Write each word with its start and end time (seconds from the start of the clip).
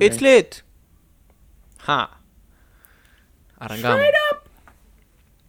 It's 0.00 0.20
lit. 0.20 0.56
Ja. 1.86 2.20
Arrancamos. 3.58 4.00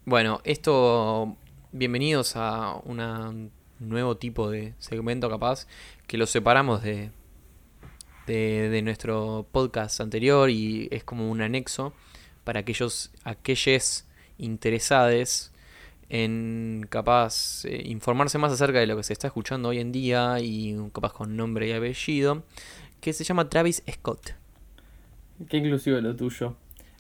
Bueno, 0.06 0.42
esto. 0.44 1.36
Bienvenidos 1.72 2.36
a 2.36 2.76
una- 2.86 3.30
un 3.30 3.52
nuevo 3.80 4.18
tipo 4.18 4.50
de 4.50 4.74
segmento, 4.80 5.30
capaz. 5.30 5.68
Que 6.08 6.18
lo 6.18 6.26
separamos 6.26 6.82
de, 6.84 7.12
de, 8.26 8.70
de 8.70 8.82
nuestro 8.82 9.48
podcast 9.52 10.00
anterior 10.02 10.50
y 10.50 10.88
es 10.92 11.04
como 11.04 11.30
un 11.30 11.42
anexo 11.42 11.94
para 12.44 12.62
aquellos, 12.62 13.12
aquellos 13.24 14.06
interesados 14.38 15.52
en 16.10 16.88
capaz 16.90 17.66
eh, 17.66 17.82
informarse 17.86 18.38
más 18.38 18.54
acerca 18.54 18.80
de 18.80 18.88
lo 18.88 18.96
que 18.96 19.04
se 19.04 19.12
está 19.12 19.28
escuchando 19.28 19.70
hoy 19.70 19.80
en 19.80 19.92
día 19.92 20.38
y 20.40 20.74
capaz 20.94 21.12
con 21.12 21.36
nombre 21.36 21.68
y 21.68 21.74
apellido, 21.74 22.44
que 23.02 23.14
se 23.14 23.24
llama 23.24 23.50
Travis 23.50 23.84
Scott. 23.92 24.36
Qué 25.50 25.58
inclusivo 25.58 26.00
lo 26.00 26.16
tuyo. 26.16 26.56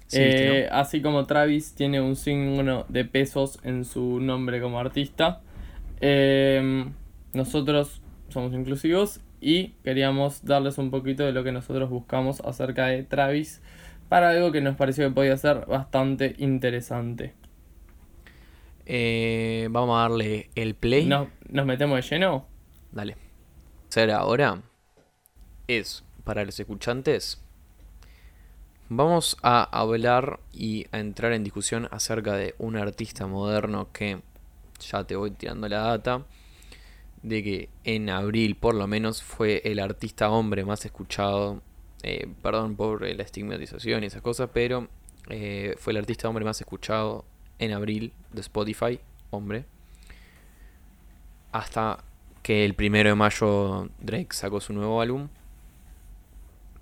Sí, 0.07 0.17
Eh, 0.19 0.61
¿viste, 0.61 0.69
Así 0.69 1.01
como 1.01 1.25
Travis 1.25 1.73
tiene 1.73 1.99
un 1.99 2.15
signo 2.15 2.85
de 2.88 3.03
pesos 3.05 3.59
en 3.63 3.83
su 3.83 4.19
nombre 4.19 4.61
como 4.61 4.79
artista, 4.79 5.41
eh, 5.99 6.85
nosotros 7.33 8.02
somos 8.29 8.53
inclusivos 8.53 9.19
y 9.41 9.69
queríamos 9.83 10.45
darles 10.45 10.77
un 10.77 10.91
poquito 10.91 11.23
de 11.25 11.31
lo 11.31 11.43
que 11.43 11.52
nosotros 11.52 11.89
buscamos 11.89 12.39
acerca 12.41 12.88
de 12.88 13.03
Travis 13.03 13.61
para 14.09 14.29
algo 14.29 14.52
que 14.52 14.61
nos 14.61 14.75
pareció 14.75 15.07
que 15.09 15.13
podía 15.13 15.35
ser 15.38 15.66
bastante 15.66 16.35
interesante. 16.38 17.33
Eh, 18.85 19.67
vamos 19.69 19.97
a 19.97 20.03
darle 20.03 20.49
el 20.55 20.75
play. 20.75 21.05
¿Nos, 21.05 21.27
nos 21.49 21.66
metemos 21.66 21.97
de 21.97 22.02
lleno? 22.03 22.47
Dale. 22.91 23.17
Hacer 23.89 24.11
ahora 24.11 24.61
es 25.67 26.03
para 26.23 26.45
los 26.45 26.59
escuchantes. 26.59 27.41
Vamos 28.89 29.38
a 29.41 29.63
hablar 29.63 30.39
y 30.53 30.86
a 30.91 31.00
entrar 31.00 31.33
en 31.33 31.44
discusión 31.44 31.88
acerca 31.91 32.33
de 32.36 32.55
un 32.58 32.78
artista 32.78 33.28
moderno 33.28 33.89
que 33.91 34.22
ya 34.80 35.03
te 35.03 35.16
voy 35.16 35.31
tirando 35.31 35.67
la 35.67 35.80
data 35.80 36.25
de 37.22 37.44
que 37.44 37.69
en 37.83 38.09
abril 38.09 38.56
por 38.56 38.75
lo 38.75 38.88
menos 38.88 39.22
fue 39.22 39.61
el 39.66 39.80
artista 39.80 40.30
hombre 40.30 40.66
más 40.66 40.86
escuchado. 40.86 41.61
eh, 42.03 42.28
perdón 42.44 42.75
por 42.75 43.02
la 43.02 43.23
estigmatización 43.23 44.03
y 44.03 44.08
esas 44.08 44.22
cosas, 44.22 44.50
pero 44.53 44.88
eh, 45.30 45.75
fue 45.78 45.91
el 45.91 45.97
artista 45.97 46.30
hombre 46.30 46.45
más 46.45 46.61
escuchado 46.61 47.25
en 47.59 47.73
abril 47.73 48.13
de 48.31 48.41
Spotify, 48.41 49.00
hombre. 49.31 49.66
Hasta 51.52 52.03
que 52.44 52.63
el 52.66 52.75
primero 52.75 53.09
de 53.09 53.16
mayo 53.16 53.89
Drake 54.00 54.30
sacó 54.31 54.61
su 54.61 54.73
nuevo 54.73 55.02
álbum. 55.02 55.28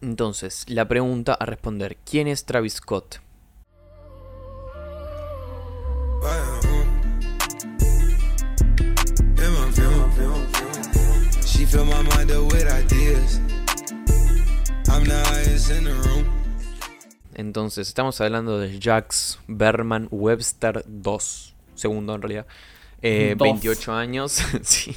Entonces, 0.01 0.65
la 0.67 0.87
pregunta 0.87 1.33
a 1.33 1.45
responder, 1.45 1.97
¿quién 2.05 2.27
es 2.27 2.45
Travis 2.45 2.73
Scott? 2.73 3.19
Entonces, 17.35 17.89
estamos 17.89 18.19
hablando 18.21 18.59
de 18.59 18.79
Jax 18.81 19.39
Berman 19.47 20.07
Webster 20.09 20.83
2, 20.87 21.55
segundo 21.75 22.15
en 22.15 22.21
realidad. 22.21 22.47
Eh, 23.01 23.35
Dos. 23.37 23.45
28 23.45 23.93
años, 23.93 24.31
sí, 24.61 24.95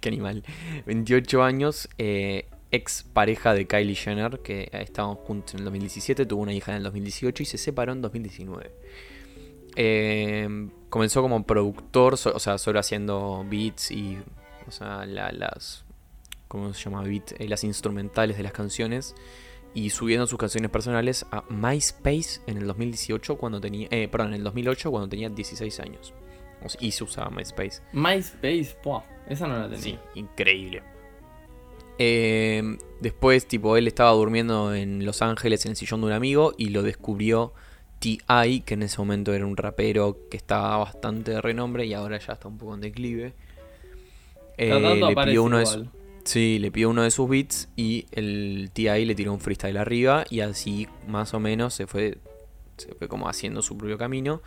qué 0.00 0.08
animal. 0.08 0.44
28 0.86 1.42
años, 1.42 1.88
eh, 1.96 2.46
ex 2.70 3.02
pareja 3.02 3.54
de 3.54 3.66
Kylie 3.66 3.94
Jenner, 3.94 4.40
que 4.40 4.68
estaban 4.72 5.14
juntos 5.14 5.54
en 5.54 5.60
el 5.60 5.64
2017, 5.66 6.26
tuvo 6.26 6.42
una 6.42 6.52
hija 6.52 6.72
en 6.72 6.78
el 6.78 6.82
2018 6.84 7.42
y 7.42 7.46
se 7.46 7.58
separó 7.58 7.92
en 7.92 8.02
2019. 8.02 8.70
Eh, 9.76 10.68
comenzó 10.88 11.22
como 11.22 11.44
productor, 11.44 12.16
so- 12.16 12.32
o 12.34 12.38
sea, 12.38 12.58
solo 12.58 12.80
haciendo 12.80 13.44
beats 13.48 13.90
y, 13.90 14.18
o 14.66 14.70
sea, 14.70 15.06
la- 15.06 15.30
las, 15.32 15.84
¿cómo 16.48 16.72
se 16.74 16.84
llama? 16.84 17.02
Beat, 17.02 17.32
eh, 17.40 17.48
las 17.48 17.64
instrumentales 17.64 18.36
de 18.36 18.42
las 18.42 18.52
canciones 18.52 19.14
y 19.74 19.90
subiendo 19.90 20.26
sus 20.26 20.38
canciones 20.38 20.70
personales 20.70 21.26
a 21.30 21.44
MySpace 21.50 22.40
en 22.46 22.56
el 22.58 22.66
2018 22.66 23.36
cuando 23.36 23.60
tenía, 23.60 23.86
eh, 23.90 24.08
perdón, 24.08 24.28
en 24.28 24.34
el 24.34 24.44
2008 24.44 24.90
cuando 24.90 25.08
tenía 25.08 25.28
16 25.28 25.78
años. 25.80 26.12
O 26.64 26.68
sea, 26.68 26.80
y 26.82 26.90
se 26.90 27.04
usaba 27.04 27.30
MySpace. 27.30 27.80
MySpace. 27.92 28.76
Esa 29.28 29.46
no 29.46 29.58
la 29.58 29.64
tenía. 29.68 29.80
Sí, 29.80 29.98
increíble. 30.16 30.82
Eh, 31.98 32.78
después, 33.00 33.46
tipo, 33.46 33.76
él 33.76 33.88
estaba 33.88 34.12
durmiendo 34.12 34.74
en 34.74 35.04
Los 35.04 35.20
Ángeles 35.22 35.64
en 35.66 35.70
el 35.70 35.76
sillón 35.76 36.00
de 36.00 36.06
un 36.06 36.12
amigo 36.12 36.54
y 36.56 36.68
lo 36.68 36.82
descubrió 36.82 37.52
T.I., 37.98 38.60
que 38.60 38.74
en 38.74 38.82
ese 38.84 38.98
momento 38.98 39.34
era 39.34 39.44
un 39.44 39.56
rapero 39.56 40.18
que 40.30 40.36
estaba 40.36 40.78
bastante 40.78 41.32
de 41.32 41.40
renombre 41.40 41.86
y 41.86 41.94
ahora 41.94 42.18
ya 42.18 42.34
está 42.34 42.48
un 42.48 42.58
poco 42.58 42.74
en 42.74 42.80
declive. 42.80 43.34
Eh, 44.56 45.00
le 45.00 45.16
pidió 45.24 45.42
uno 45.42 45.58
de. 45.58 45.88
Sí, 46.24 46.58
le 46.58 46.70
pidió 46.70 46.90
uno 46.90 47.02
de 47.02 47.10
sus 47.10 47.28
beats 47.28 47.68
y 47.74 48.06
el 48.12 48.70
TI 48.72 49.04
le 49.06 49.14
tiró 49.14 49.32
un 49.32 49.40
freestyle 49.40 49.78
arriba 49.78 50.24
y 50.28 50.40
así 50.40 50.86
más 51.06 51.32
o 51.32 51.40
menos 51.40 51.72
se 51.72 51.86
fue, 51.86 52.18
se 52.76 52.94
fue 52.94 53.08
como 53.08 53.28
haciendo 53.28 53.62
su 53.62 53.78
propio 53.78 53.96
camino. 53.96 54.42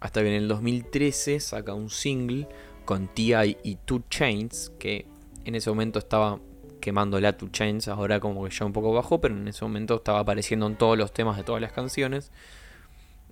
Hasta 0.00 0.20
que 0.20 0.28
en 0.28 0.34
el 0.34 0.48
2013 0.48 1.40
saca 1.40 1.72
un 1.72 1.88
single 1.88 2.46
con 2.84 3.08
TI 3.08 3.56
y 3.62 3.76
Two 3.76 4.02
Chains, 4.10 4.72
que 4.78 5.06
en 5.44 5.54
ese 5.54 5.70
momento 5.70 5.98
estaba 5.98 6.40
quemando 6.82 7.18
la 7.18 7.32
Two 7.38 7.48
Chains, 7.48 7.88
ahora 7.88 8.20
como 8.20 8.44
que 8.44 8.50
ya 8.50 8.66
un 8.66 8.74
poco 8.74 8.92
bajó, 8.92 9.22
pero 9.22 9.34
en 9.34 9.48
ese 9.48 9.64
momento 9.64 9.94
estaba 9.96 10.18
apareciendo 10.20 10.66
en 10.66 10.76
todos 10.76 10.98
los 10.98 11.14
temas 11.14 11.38
de 11.38 11.44
todas 11.44 11.62
las 11.62 11.72
canciones. 11.72 12.30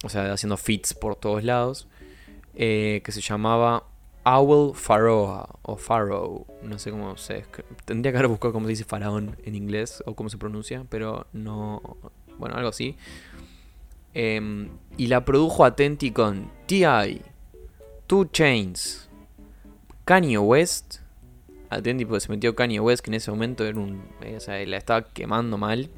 O 0.03 0.09
sea, 0.09 0.33
haciendo 0.33 0.57
feats 0.57 0.95
por 0.95 1.17
todos 1.17 1.45
lados. 1.45 1.87
eh, 2.55 3.03
que 3.05 3.13
se 3.13 3.21
llamaba 3.21 3.85
Owl 4.25 4.75
Pharaoh 4.75 5.47
o 5.63 5.77
Pharaoh, 5.77 6.47
no 6.63 6.79
sé 6.79 6.91
cómo 6.91 7.17
se 7.17 7.45
escri- 7.45 7.65
tendría 7.85 8.11
que 8.13 8.19
haber 8.19 8.29
buscado 8.29 8.53
cómo 8.53 8.67
se 8.67 8.71
dice 8.71 8.85
faraón 8.85 9.37
en 9.45 9.55
inglés 9.55 10.03
o 10.07 10.15
cómo 10.15 10.29
se 10.31 10.37
pronuncia, 10.37 10.85
pero 10.91 11.27
no, 11.33 11.81
bueno, 12.39 12.57
algo 12.57 12.69
así. 12.71 12.97
Em, 14.13 14.69
y 14.97 15.07
la 15.07 15.25
produjo 15.25 15.65
Atenti 15.65 16.11
con 16.11 16.51
T.I., 16.67 17.23
Two 18.07 18.25
Chains, 18.27 19.09
Kanye 20.05 20.39
West. 20.39 21.00
Atenti 21.71 22.05
porque 22.05 22.21
se 22.21 22.29
metió 22.31 22.55
Kanye 22.55 22.81
West, 22.81 23.03
que 23.05 23.11
en 23.11 23.15
ese 23.15 23.31
momento 23.31 23.65
era 23.65 23.79
un, 23.79 24.03
eh, 24.23 24.37
o 24.37 24.41
sea, 24.41 24.65
la 24.67 24.77
estaba 24.77 25.05
quemando 25.13 25.57
mal. 25.57 25.89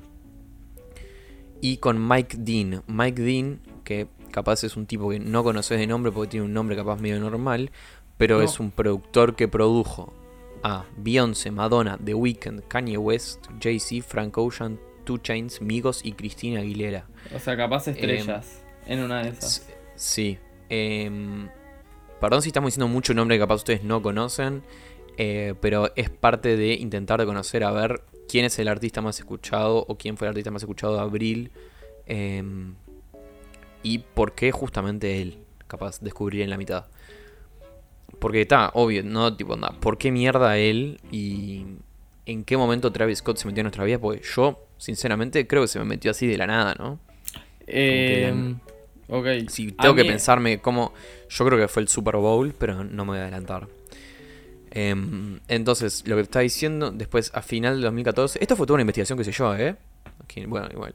Y 1.61 1.77
con 1.79 2.07
Mike 2.09 2.37
Dean. 2.41 2.83
Mike 2.87 3.23
Dean, 3.23 3.61
que 3.85 4.09
capaz 4.31 4.65
es 4.65 4.77
un 4.77 4.87
tipo 4.87 5.09
que 5.11 5.19
no 5.21 5.43
conoces 5.45 5.79
de 5.79 5.87
nombre 5.87 6.11
porque 6.13 6.31
tiene 6.33 6.47
un 6.47 6.53
nombre 6.53 6.75
capaz 6.77 6.97
medio 7.01 7.21
normal, 7.21 7.71
pero 8.19 8.39
No. 8.39 8.43
es 8.45 8.59
un 8.61 8.71
productor 8.71 9.37
que 9.37 9.49
produjo 9.49 10.13
a 10.65 10.85
Beyoncé, 10.97 11.51
Madonna, 11.51 11.99
The 12.05 12.15
Weeknd, 12.15 12.63
Kanye 12.69 12.97
West, 12.99 13.47
Jay-Z, 13.61 14.05
Frank 14.07 14.37
Ocean, 14.39 14.79
Two 15.05 15.19
Chains, 15.19 15.61
Migos 15.61 16.05
y 16.05 16.13
Cristina 16.13 16.61
Aguilera. 16.61 17.07
O 17.35 17.39
sea, 17.39 17.57
capaz 17.57 17.89
estrellas 17.89 18.63
en 18.87 19.01
una 19.01 19.23
de 19.23 19.31
esas. 19.31 19.67
Sí. 19.97 20.39
em, 20.69 21.49
perdón 22.21 22.43
si 22.43 22.49
estamos 22.49 22.69
diciendo 22.69 22.89
mucho 22.89 23.13
nombre 23.15 23.37
que 23.37 23.41
capaz 23.41 23.57
ustedes 23.57 23.83
no 23.85 24.01
conocen, 24.03 24.63
eh, 25.19 25.55
pero 25.61 25.91
es 25.97 26.11
parte 26.11 26.57
de 26.57 26.75
intentar 26.75 27.21
de 27.21 27.27
conocer 27.27 27.65
a 27.65 27.71
ver 27.71 28.03
quién 28.29 28.45
es 28.45 28.59
el 28.59 28.69
artista 28.69 29.01
más 29.01 29.19
escuchado 29.19 29.85
o 29.89 29.97
quién 29.99 30.17
fue 30.17 30.27
el 30.27 30.31
artista 30.31 30.51
más 30.51 30.63
escuchado 30.63 30.95
de 30.95 31.01
abril 31.01 31.51
em, 32.07 32.75
y 33.83 33.99
por 33.99 34.33
qué 34.35 34.53
justamente 34.53 35.21
él, 35.23 35.39
capaz 35.67 36.01
descubrir 36.01 36.43
en 36.43 36.51
la 36.51 36.57
mitad. 36.57 36.87
Porque 38.19 38.43
está, 38.43 38.71
obvio, 38.75 39.03
no 39.03 39.35
tipo, 39.37 39.55
anda, 39.55 39.73
¿por 39.81 39.99
qué 39.99 40.13
mierda 40.13 40.57
él 40.59 41.01
y 41.11 41.65
en 42.27 42.45
qué 42.45 42.57
momento 42.57 42.93
Travis 42.93 43.19
Scott 43.19 43.39
se 43.39 43.47
metió 43.47 43.61
en 43.63 43.65
nuestra 43.65 43.85
vida? 43.85 43.99
Porque 43.99 44.23
yo, 44.23 44.65
sinceramente, 44.77 45.47
creo 45.47 45.63
que 45.63 45.69
se 45.69 45.79
me 45.81 45.85
metió 45.85 46.11
así 46.13 46.27
de 46.27 46.37
la 46.39 46.47
nada, 46.47 46.75
¿no? 46.79 47.01
que 47.67 48.29
Eh, 48.29 48.55
ok. 49.09 49.49
Si 49.49 49.75
A 49.79 49.83
tengo 49.83 49.95
que 49.95 50.03
mí- 50.05 50.09
pensarme 50.11 50.59
cómo. 50.61 50.93
Yo 51.29 51.45
creo 51.47 51.59
que 51.59 51.69
fue 51.69 51.83
el 51.83 51.89
Super 51.89 52.17
Bowl, 52.17 52.55
pero 52.57 52.85
no 52.85 53.05
me 53.05 53.13
voy 53.13 53.19
a 53.19 53.23
adelantar. 53.23 53.67
Em, 54.75 55.39
entonces, 55.49 56.03
lo 56.07 56.17
que 56.17 56.23
está 56.23 56.41
diciendo, 56.41 56.91
después 56.91 57.31
a 57.35 57.43
final 57.43 57.75
del 57.75 57.83
2014. 57.83 58.39
Esto 58.41 58.57
fue 58.57 58.67
toda 58.67 58.77
una 58.77 58.83
investigación 58.83 59.19
que 59.19 59.25
sé 59.25 59.33
yo, 59.33 59.55
¿eh? 59.55 59.77
Bueno, 60.47 60.69
igual. 60.73 60.95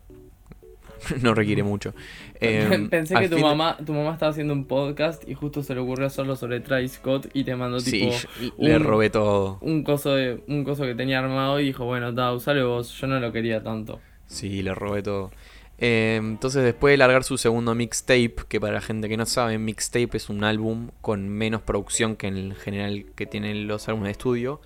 no 1.21 1.33
requiere 1.33 1.63
mucho. 1.63 1.93
Em, 2.39 2.89
Pensé 2.89 3.15
al 3.15 3.23
que 3.23 3.29
tu 3.35 3.39
mamá, 3.39 3.77
tu 3.85 3.93
mamá 3.93 4.13
estaba 4.13 4.31
haciendo 4.31 4.53
un 4.53 4.65
podcast 4.65 5.27
y 5.27 5.33
justo 5.35 5.61
se 5.63 5.75
le 5.75 5.81
ocurrió 5.81 6.07
hacerlo 6.07 6.35
sobre 6.35 6.59
Travis 6.59 6.93
Scott 6.93 7.27
y 7.33 7.43
te 7.43 7.55
mandó 7.55 7.79
Sí, 7.79 7.91
tipo 7.91 8.11
yo 8.57 8.67
le 8.67 8.79
robé 8.79 9.09
todo. 9.09 9.59
un 9.61 9.83
coso 9.83 10.15
de 10.15 10.41
un 10.47 10.63
coso 10.63 10.83
que 10.83 10.95
tenía 10.95 11.19
armado 11.19 11.59
y 11.59 11.65
dijo, 11.65 11.85
bueno, 11.85 12.11
da, 12.11 12.33
usalo 12.33 12.67
vos, 12.69 12.91
yo 12.99 13.07
no 13.07 13.19
lo 13.19 13.31
quería 13.31 13.63
tanto. 13.63 13.99
Sí, 14.25 14.61
le 14.61 14.73
robé 14.73 15.03
todo. 15.03 15.31
Eh, 15.79 16.15
entonces, 16.19 16.63
después 16.63 16.93
de 16.93 16.97
largar 16.97 17.23
su 17.23 17.37
segundo 17.37 17.75
mixtape, 17.75 18.35
que 18.47 18.59
para 18.59 18.73
la 18.73 18.81
gente 18.81 19.09
que 19.09 19.17
no 19.17 19.25
sabe, 19.25 19.57
mixtape 19.57 20.17
es 20.17 20.29
un 20.29 20.43
álbum 20.43 20.89
con 21.01 21.29
menos 21.29 21.61
producción 21.61 22.15
que 22.15 22.27
en 22.27 22.55
general 22.55 23.05
que 23.15 23.25
tienen 23.25 23.67
los 23.67 23.87
álbumes 23.87 24.07
de 24.07 24.11
estudio. 24.11 24.61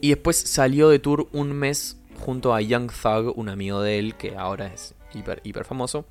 Y 0.00 0.08
después 0.08 0.36
salió 0.36 0.88
de 0.88 0.98
tour 0.98 1.28
un 1.32 1.52
mes 1.52 1.98
junto 2.18 2.54
a 2.54 2.60
Young 2.62 2.90
Thug, 2.90 3.36
un 3.36 3.48
amigo 3.48 3.82
de 3.82 3.98
él 3.98 4.14
que 4.14 4.36
ahora 4.36 4.66
es 4.68 4.94
hiper, 5.12 5.40
hiper 5.44 5.64
famoso. 5.64 6.06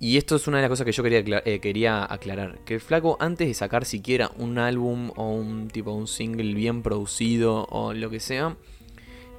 Y 0.00 0.16
esto 0.16 0.36
es 0.36 0.46
una 0.46 0.58
de 0.58 0.62
las 0.62 0.70
cosas 0.70 0.86
que 0.86 0.92
yo 0.92 1.02
quería, 1.02 1.42
eh, 1.44 1.58
quería 1.60 2.10
aclarar. 2.10 2.60
Que 2.64 2.74
el 2.74 2.80
flaco, 2.80 3.16
antes 3.20 3.48
de 3.48 3.54
sacar 3.54 3.84
siquiera 3.84 4.30
un 4.38 4.58
álbum 4.58 5.10
o 5.16 5.32
un 5.32 5.68
tipo 5.68 5.90
un 5.90 6.06
single 6.06 6.54
bien 6.54 6.82
producido 6.82 7.66
o 7.70 7.92
lo 7.92 8.08
que 8.08 8.20
sea, 8.20 8.56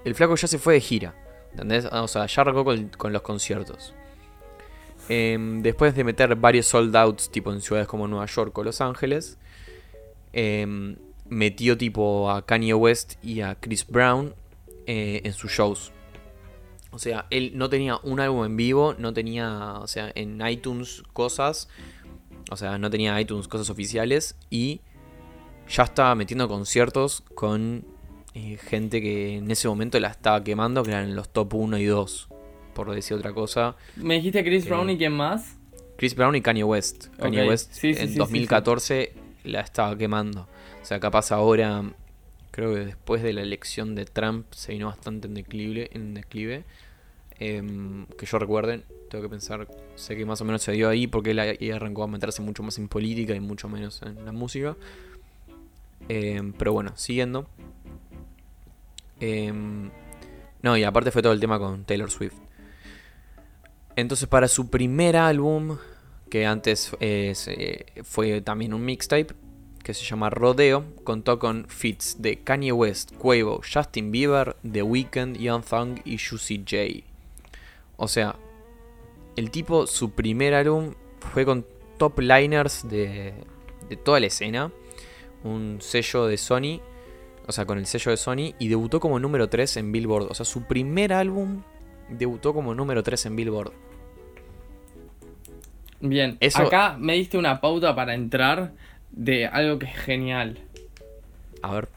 el 0.04 0.16
flaco 0.16 0.36
ya 0.36 0.48
se 0.48 0.60
fue 0.60 0.74
de 0.74 0.82
gira. 0.82 1.16
¿Entendés? 1.52 1.86
O 1.86 2.08
sea, 2.08 2.26
ya 2.26 2.42
arrancó 2.42 2.64
con, 2.64 2.90
con 2.90 3.14
los 3.14 3.22
conciertos. 3.22 3.94
Em, 5.10 5.64
después 5.64 5.96
de 5.96 6.04
meter 6.04 6.36
varios 6.36 6.68
sold 6.68 6.96
outs, 6.96 7.32
tipo 7.32 7.52
en 7.52 7.62
ciudades 7.62 7.88
como 7.88 8.08
Nueva 8.08 8.28
York 8.28 8.56
o 8.56 8.64
Los 8.64 8.80
Ángeles, 8.80 9.40
em, 10.34 10.98
metió 11.28 11.76
tipo 11.78 12.30
a 12.30 12.46
Kanye 12.46 12.76
West 12.76 13.16
y 13.24 13.42
a 13.42 13.56
Chris 13.56 13.88
Brown 13.88 14.36
eh, 14.86 15.22
en 15.24 15.34
sus 15.34 15.52
shows. 15.52 15.92
O 16.92 17.00
sea, 17.00 17.26
él 17.32 17.54
no 17.56 17.70
tenía 17.70 17.98
un 18.04 18.20
álbum 18.20 18.46
en 18.46 18.56
vivo, 18.56 18.96
no 19.00 19.12
tenía, 19.12 19.80
o 19.80 19.88
sea, 19.88 20.12
en 20.14 20.46
iTunes 20.48 21.04
cosas, 21.14 21.70
o 22.52 22.58
sea, 22.58 22.78
no 22.78 22.92
tenía 22.92 23.20
iTunes 23.20 23.48
cosas 23.48 23.72
oficiales 23.72 24.36
y 24.52 24.82
ya 25.68 25.84
estaba 25.84 26.14
metiendo 26.14 26.48
conciertos 26.48 27.22
con 27.34 27.86
eh, 28.34 28.58
gente 28.58 29.02
que 29.02 29.38
en 29.38 29.50
ese 29.52 29.68
momento 29.68 30.00
la 30.00 30.10
estaba 30.10 30.44
quemando, 30.44 30.84
que 30.84 30.92
eran 30.92 31.16
los 31.16 31.30
top 31.30 31.54
1 31.56 31.78
y 31.80 31.86
2, 31.86 32.30
por 32.74 32.92
decir 32.94 33.18
otra 33.18 33.34
cosa. 33.34 33.76
¿Me 33.96 34.16
dijiste 34.16 34.44
Chris 34.44 34.66
Eh, 34.66 34.70
Brown 34.70 34.90
y 34.90 34.98
quién 34.98 35.14
más? 35.14 35.56
Chris 35.98 36.16
Brown 36.16 36.36
y 36.36 36.42
Kanye 36.42 36.64
West. 36.64 37.08
Kanye 37.18 37.48
West 37.48 37.74
sí, 37.74 37.94
sí, 37.94 37.96
sí, 37.96 38.02
en 38.04 38.10
sí, 38.10 38.16
2014 38.16 39.14
la 39.44 39.62
estaba 39.62 39.98
quemando. 39.98 40.48
O 40.82 40.86
sea, 40.86 41.00
capaz 41.00 41.32
ahora, 41.32 41.84
creo 42.52 42.74
que 42.74 42.86
después 42.86 43.22
de 43.22 43.34
la 43.34 43.42
elección 43.42 43.96
de 43.96 44.06
Trump 44.06 44.46
se 44.52 44.72
vino 44.74 44.88
bastante 44.88 45.28
en 45.28 45.34
declive. 45.34 45.90
En 45.94 46.14
declive. 46.14 46.64
Em, 47.42 48.06
que 48.18 48.26
yo 48.26 48.38
recuerden, 48.38 48.84
tengo 49.10 49.24
que 49.24 49.30
pensar, 49.30 49.68
sé 49.96 50.16
que 50.18 50.26
más 50.26 50.42
o 50.42 50.46
menos 50.46 50.62
se 50.62 50.74
dio 50.74 50.90
ahí 50.90 51.08
porque 51.08 51.32
él 51.32 51.40
ahí 51.40 51.72
arrancó 51.72 52.04
a 52.04 52.08
meterse 52.08 52.42
mucho 52.42 52.64
más 52.64 52.78
en 52.78 52.90
política 52.90 53.34
y 53.34 53.40
mucho 53.40 53.70
menos 53.70 54.02
en 54.02 54.26
la 54.26 54.32
música. 54.34 54.76
Em, 56.08 56.54
pero 56.54 56.74
bueno, 56.74 56.94
siguiendo. 56.96 57.48
Em, 59.20 59.90
no, 60.62 60.78
y 60.78 60.84
aparte 60.84 61.12
fue 61.12 61.22
todo 61.22 61.34
el 61.34 61.40
tema 61.40 61.60
con 61.60 61.86
Taylor 61.86 62.12
Swift. 62.12 62.36
Entonces 63.96 64.28
para 64.28 64.48
su 64.48 64.70
primer 64.70 65.18
álbum, 65.18 65.78
que 66.30 66.46
antes 66.46 66.92
eh, 67.00 67.34
fue 68.04 68.42
también 68.42 68.74
un 68.74 68.86
mixtape, 68.86 69.34
que 69.84 69.94
se 69.94 70.06
llama 70.06 70.30
Rodeo, 70.30 70.86
contó 71.04 71.40
con 71.40 71.66
feats 71.68 72.22
de 72.22 72.44
Kanye 72.44 72.72
West, 72.72 73.14
Quavo, 73.18 73.62
Justin 73.62 74.12
Bieber, 74.12 74.56
The 74.70 74.84
Weeknd, 74.84 75.38
Young 75.38 75.64
Thug 75.64 76.02
y 76.06 76.18
Juicy 76.18 76.60
J. 76.60 77.06
O 77.98 78.08
sea, 78.08 78.36
el 79.36 79.52
tipo, 79.52 79.88
su 79.88 80.12
primer 80.12 80.54
álbum 80.54 80.94
fue 81.34 81.46
con 81.46 81.66
top 81.98 82.20
liners 82.20 82.88
de 82.88 83.34
toda 84.04 84.20
la 84.20 84.28
escena, 84.28 84.72
un 85.44 85.78
sello 85.82 86.28
de 86.28 86.38
Sony, 86.38 86.82
o 87.50 87.52
sea, 87.52 87.66
con 87.66 87.80
el 87.80 87.88
sello 87.88 88.12
de 88.12 88.18
Sony, 88.18 88.54
y 88.60 88.68
debutó 88.68 89.00
como 89.00 89.20
número 89.20 89.50
3 89.50 89.78
en 89.78 89.92
Billboard. 89.92 90.28
O 90.30 90.36
sea, 90.36 90.46
su 90.46 90.66
primer 90.68 91.12
álbum 91.14 91.64
debutó 92.10 92.54
como 92.54 92.76
número 92.76 93.02
3 93.02 93.26
en 93.26 93.36
Billboard. 93.36 93.72
Bien, 96.00 96.38
Eso- 96.40 96.62
acá 96.62 96.96
me 97.00 97.14
diste 97.16 97.40
una 97.40 97.60
pauta 97.60 97.96
para 97.96 98.14
entrar 98.14 98.74
de 99.12 99.48
algo 99.48 99.80
que 99.80 99.88
es 99.88 99.96
genial. 99.98 100.60
A 101.64 101.74
ver, 101.74 101.90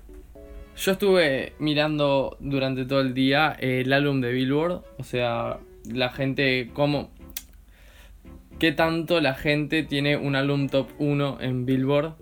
Yo 0.75 0.93
estuve 0.93 1.53
mirando 1.59 2.39
durante 2.41 2.87
todo 2.87 3.03
el 3.03 3.13
día 3.13 3.55
el 3.61 3.93
álbum 3.93 4.23
de 4.23 4.33
Billboard, 4.33 4.83
o 4.99 5.05
sea, 5.05 5.59
la 5.85 6.09
gente, 6.09 6.71
cómo, 6.73 7.11
qué 8.59 8.73
tanto 8.73 9.21
la 9.21 9.35
gente 9.35 9.83
tiene 9.83 10.17
un 10.17 10.35
álbum 10.35 10.69
top 10.71 10.89
1 10.99 11.37
en 11.43 11.67
Billboard. 11.67 12.15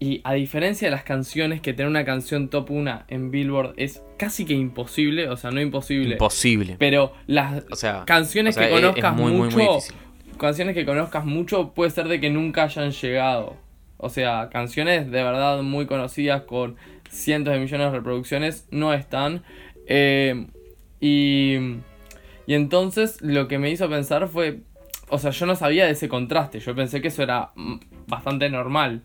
Y 0.00 0.20
a 0.22 0.34
diferencia 0.34 0.86
de 0.86 0.92
las 0.92 1.02
canciones, 1.02 1.60
que 1.60 1.72
tener 1.72 1.88
una 1.90 2.04
canción 2.04 2.48
top 2.50 2.70
1 2.70 3.02
en 3.08 3.30
Billboard 3.32 3.74
es 3.76 4.02
casi 4.16 4.44
que 4.44 4.54
imposible, 4.54 5.28
o 5.28 5.36
sea, 5.36 5.50
no 5.50 5.60
imposible, 5.60 6.12
imposible. 6.12 6.76
pero 6.78 7.12
las 7.26 7.64
O 7.70 7.74
sea, 7.76 8.04
canciones 8.06 8.56
o 8.56 8.60
sea, 8.60 8.68
que 8.68 8.74
es- 8.74 8.78
es 8.78 8.86
conozcas 8.86 9.16
muy, 9.16 9.32
muy, 9.32 9.48
muy 9.50 9.64
mucho, 9.64 9.78
canciones 10.38 10.74
que 10.76 10.86
conozcas 10.86 11.24
mucho 11.24 11.72
puede 11.74 11.90
ser 11.90 12.06
de 12.06 12.20
que 12.20 12.30
nunca 12.30 12.62
hayan 12.64 12.92
llegado. 12.92 13.56
O 13.96 14.08
sea, 14.08 14.48
canciones 14.52 15.10
de 15.10 15.22
verdad 15.24 15.62
muy 15.62 15.86
conocidas 15.86 16.42
con 16.42 16.76
cientos 17.10 17.52
de 17.52 17.58
millones 17.58 17.90
de 17.90 17.98
reproducciones 17.98 18.68
no 18.70 18.94
están. 18.94 19.42
Eh, 19.88 20.46
y, 21.00 21.56
y 22.46 22.54
entonces 22.54 23.20
lo 23.20 23.48
que 23.48 23.58
me 23.58 23.70
hizo 23.70 23.88
pensar 23.88 24.28
fue, 24.28 24.60
o 25.08 25.18
sea, 25.18 25.32
yo 25.32 25.46
no 25.46 25.56
sabía 25.56 25.86
de 25.86 25.92
ese 25.92 26.08
contraste, 26.08 26.60
yo 26.60 26.74
pensé 26.76 27.00
que 27.00 27.08
eso 27.08 27.22
era 27.24 27.50
bastante 28.06 28.48
normal, 28.50 29.02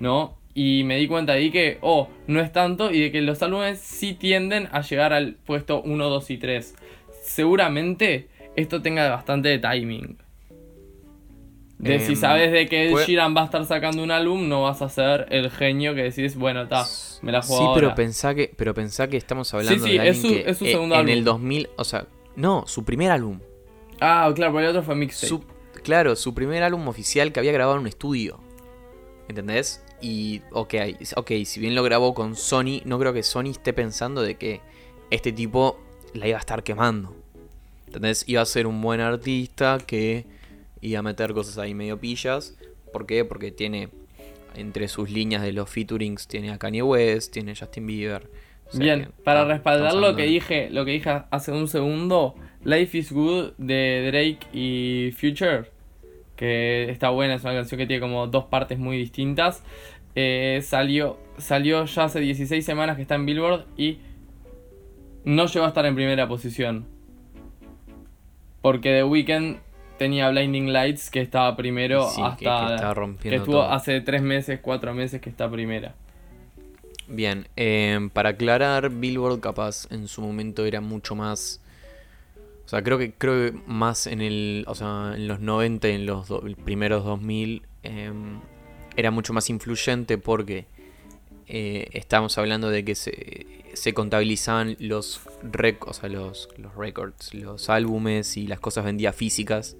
¿no? 0.00 0.36
Y 0.52 0.82
me 0.84 0.96
di 0.96 1.06
cuenta 1.06 1.34
ahí 1.34 1.50
que, 1.52 1.78
oh, 1.80 2.08
no 2.26 2.40
es 2.40 2.52
tanto 2.52 2.90
y 2.90 3.00
de 3.00 3.12
que 3.12 3.20
los 3.20 3.40
álbumes 3.42 3.78
sí 3.78 4.14
tienden 4.14 4.68
a 4.72 4.80
llegar 4.82 5.12
al 5.12 5.34
puesto 5.34 5.80
1, 5.82 6.08
2 6.08 6.30
y 6.30 6.38
3. 6.38 6.74
Seguramente 7.22 8.28
esto 8.56 8.82
tenga 8.82 9.08
bastante 9.08 9.48
de 9.48 9.58
timing. 9.60 10.18
De 11.78 11.98
si 12.00 12.12
Em, 12.12 12.16
sabes 12.16 12.52
de 12.52 12.66
que 12.68 12.90
Ed 12.90 12.96
Sheeran 13.06 13.34
va 13.34 13.42
a 13.42 13.44
estar 13.46 13.64
sacando 13.64 14.02
un 14.02 14.10
álbum, 14.10 14.48
no 14.48 14.62
vas 14.64 14.82
a 14.82 14.88
ser 14.90 15.26
el 15.30 15.50
genio 15.50 15.94
que 15.94 16.02
decís, 16.02 16.36
bueno, 16.36 16.62
está, 16.62 16.84
me 17.22 17.32
la 17.32 17.40
Sí, 17.40 17.48
juego 17.48 17.74
pero 17.74 17.86
ahora. 17.86 17.94
pensá 17.94 18.34
que, 18.34 18.52
pero 18.54 18.74
pensá 18.74 19.08
que 19.08 19.16
estamos 19.16 19.54
hablando 19.54 19.84
sí, 19.86 19.92
de 19.92 20.00
alguien 20.00 20.14
es 20.16 20.20
su- 20.20 20.28
que 20.28 20.50
es 20.50 20.58
su 20.58 20.66
eh, 20.66 20.72
segundo 20.72 20.94
en 20.96 21.00
álbum. 21.00 21.12
el 21.14 21.24
2000, 21.24 21.68
o 21.76 21.84
sea, 21.84 22.06
no, 22.36 22.64
su 22.66 22.84
primer 22.84 23.10
álbum. 23.12 23.40
Ah, 24.00 24.30
claro, 24.34 24.52
porque 24.52 24.64
el 24.64 24.70
otro 24.70 24.82
fue 24.82 24.94
mixtape. 24.94 25.28
Su- 25.28 25.44
claro, 25.82 26.16
su 26.16 26.34
primer 26.34 26.62
álbum 26.62 26.86
oficial 26.88 27.32
que 27.32 27.40
había 27.40 27.52
grabado 27.52 27.76
en 27.76 27.82
un 27.82 27.86
estudio. 27.86 28.40
¿Entendés? 29.28 29.82
Y, 30.00 30.42
ok, 30.52 30.74
ok, 31.16 31.30
si 31.44 31.60
bien 31.60 31.74
lo 31.74 31.82
grabó 31.82 32.14
con 32.14 32.36
Sony, 32.36 32.80
no 32.84 32.98
creo 32.98 33.12
que 33.12 33.22
Sony 33.22 33.50
esté 33.50 33.72
pensando 33.72 34.22
de 34.22 34.36
que 34.36 34.60
este 35.10 35.32
tipo 35.32 35.78
la 36.14 36.28
iba 36.28 36.36
a 36.36 36.40
estar 36.40 36.62
quemando. 36.62 37.14
¿Entendés? 37.86 38.24
Iba 38.28 38.42
a 38.42 38.46
ser 38.46 38.66
un 38.66 38.80
buen 38.80 39.00
artista 39.00 39.78
que 39.84 40.24
iba 40.80 41.00
a 41.00 41.02
meter 41.02 41.34
cosas 41.34 41.58
ahí 41.58 41.74
medio 41.74 41.98
pillas. 41.98 42.56
¿Por 42.92 43.06
qué? 43.06 43.24
Porque 43.24 43.50
tiene 43.50 43.88
entre 44.54 44.88
sus 44.88 45.10
líneas 45.10 45.42
de 45.42 45.52
los 45.52 45.68
featurings, 45.68 46.26
tiene 46.26 46.50
a 46.50 46.58
Kanye 46.58 46.82
West, 46.82 47.32
tiene 47.32 47.52
a 47.52 47.56
Justin 47.56 47.86
Bieber. 47.86 48.28
O 48.68 48.72
sea 48.72 48.80
Bien, 48.80 49.04
que, 49.06 49.22
para 49.24 49.44
respaldar 49.44 49.94
lo 49.94 50.14
que 50.14 50.24
dije, 50.24 50.70
lo 50.70 50.84
que 50.84 50.92
dije 50.92 51.22
hace 51.30 51.52
un 51.52 51.68
segundo, 51.68 52.34
Life 52.64 52.96
is 52.96 53.12
Good 53.12 53.52
de 53.58 54.10
Drake 54.10 54.46
y 54.52 55.12
Future, 55.12 55.70
que 56.40 56.90
está 56.90 57.10
buena, 57.10 57.34
es 57.34 57.44
una 57.44 57.52
canción 57.52 57.78
que 57.78 57.86
tiene 57.86 58.00
como 58.00 58.26
dos 58.26 58.44
partes 58.46 58.78
muy 58.78 58.96
distintas. 58.96 59.62
eh, 60.16 60.60
salió, 60.64 61.18
salió 61.38 61.84
ya 61.84 62.04
hace 62.04 62.18
16 62.18 62.64
semanas 62.64 62.96
que 62.96 63.02
está 63.02 63.14
en 63.14 63.26
Billboard 63.26 63.66
y 63.76 63.98
no 65.24 65.46
llegó 65.46 65.66
a 65.66 65.68
estar 65.68 65.86
en 65.86 65.94
primera 65.94 66.26
posición. 66.26 66.84
Porque 68.62 68.90
The 68.90 69.04
Weeknd 69.04 69.58
tenía 69.98 70.28
Blinding 70.30 70.72
Lights 70.72 71.10
que 71.10 71.20
estaba 71.20 71.56
primero 71.56 72.08
Sí, 72.08 72.20
que- 72.38 72.44
que 72.44 72.48
hasta 72.48 72.74
estaba 72.74 72.94
que 72.94 73.00
rompiendo 73.00 73.36
estuvo 73.38 73.54
todo. 73.60 73.70
hace 73.70 74.00
3 74.00 74.22
meses, 74.22 74.58
4 74.60 74.94
meses 74.94 75.20
que 75.20 75.30
está 75.30 75.48
primera. 75.50 75.94
Bien, 77.06 77.46
eh, 77.56 78.08
para 78.12 78.30
aclarar, 78.30 78.90
Billboard 78.90 79.40
capaz 79.40 79.86
en 79.92 80.08
su 80.08 80.22
momento 80.22 80.64
era 80.64 80.80
mucho 80.80 81.14
más... 81.14 81.60
O 82.70 82.72
sea, 82.72 82.84
creo 82.84 82.98
que 82.98 83.12
creo 83.12 83.50
que 83.50 83.58
más 83.66 84.06
en 84.06 84.20
el, 84.20 84.64
o 84.68 84.76
sea, 84.76 85.14
en 85.16 85.26
los 85.26 85.40
90 85.40 85.88
y 85.88 85.92
en 85.92 86.06
los 86.06 86.28
primeros 86.64 87.04
2000 87.04 87.62
eh, 87.82 88.12
era 88.96 89.10
mucho 89.10 89.32
más 89.32 89.50
influyente 89.50 90.18
porque 90.18 90.66
eh, 91.48 91.88
estábamos 91.94 92.38
hablando 92.38 92.70
de 92.70 92.84
que 92.84 92.94
se, 92.94 93.64
se 93.74 93.92
contabilizaban 93.92 94.76
los, 94.78 95.20
rec- 95.42 95.84
o 95.84 95.92
sea, 95.92 96.08
los, 96.08 96.48
los 96.58 96.72
records, 96.76 97.34
los 97.34 97.68
álbumes 97.70 98.36
y 98.36 98.46
las 98.46 98.60
cosas 98.60 98.84
vendidas 98.84 99.16
físicas 99.16 99.76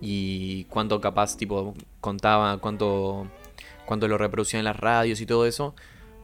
y 0.00 0.64
cuánto 0.64 1.00
capaz 1.00 1.36
tipo 1.36 1.72
contaba, 2.00 2.58
cuánto, 2.58 3.28
cuánto 3.84 4.08
lo 4.08 4.18
reproducían 4.18 4.64
las 4.64 4.76
radios 4.76 5.20
y 5.20 5.26
todo 5.26 5.46
eso. 5.46 5.76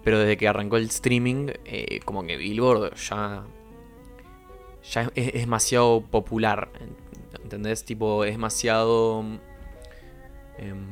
Pero 0.03 0.19
desde 0.19 0.37
que 0.37 0.49
arrancó 0.49 0.77
el 0.77 0.87
streaming, 0.87 1.51
eh, 1.65 2.01
como 2.05 2.27
que 2.27 2.37
Billboard 2.37 2.97
ya, 2.97 3.45
ya 4.91 5.11
es, 5.15 5.29
es 5.29 5.41
demasiado 5.43 6.03
popular. 6.11 6.69
¿Entendés? 7.43 7.85
Tipo, 7.85 8.25
es 8.25 8.33
demasiado... 8.33 9.25
em, 10.59 10.87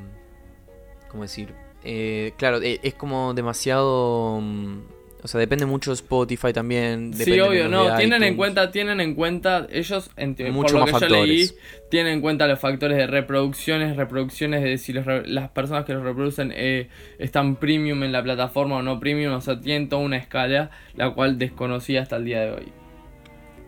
¿Cómo 1.08 1.22
decir? 1.24 1.54
Eh, 1.84 2.32
claro, 2.36 2.60
e- 2.62 2.80
es 2.82 2.94
como 2.94 3.34
demasiado... 3.34 4.38
mm, 4.40 4.78
o 5.22 5.28
sea, 5.28 5.38
depende 5.38 5.66
mucho 5.66 5.90
de 5.90 5.96
Spotify 5.96 6.52
también. 6.52 7.12
Sí, 7.12 7.38
obvio, 7.40 7.68
no, 7.68 7.94
tienen 7.96 8.22
en 8.22 8.36
cuenta, 8.36 8.70
tienen 8.70 9.00
en 9.00 9.14
cuenta, 9.14 9.66
ellos, 9.70 10.10
en 10.16 10.34
te- 10.34 10.44
por 10.44 10.52
Mucho 10.54 10.78
lo 10.78 10.86
más 10.86 10.94
que 11.02 11.08
yo 11.08 11.26
leí, 11.26 11.50
tienen 11.90 12.14
en 12.14 12.20
cuenta 12.22 12.46
los 12.46 12.58
factores 12.58 12.96
de 12.96 13.06
reproducciones, 13.06 13.96
reproducciones 13.96 14.62
de 14.62 14.78
si 14.78 14.94
los 14.94 15.04
las 15.28 15.50
personas 15.50 15.84
que 15.84 15.92
los 15.92 16.02
reproducen 16.04 16.52
eh, 16.56 16.88
están 17.18 17.56
premium 17.56 18.02
en 18.02 18.12
la 18.12 18.22
plataforma 18.22 18.76
o 18.76 18.82
no 18.82 18.98
premium, 18.98 19.34
o 19.34 19.40
sea, 19.42 19.60
tienen 19.60 19.90
toda 19.90 20.00
una 20.02 20.16
escala, 20.16 20.70
la 20.94 21.10
cual 21.10 21.38
desconocía 21.38 22.00
hasta 22.00 22.16
el 22.16 22.24
día 22.24 22.40
de 22.40 22.50
hoy. 22.52 22.72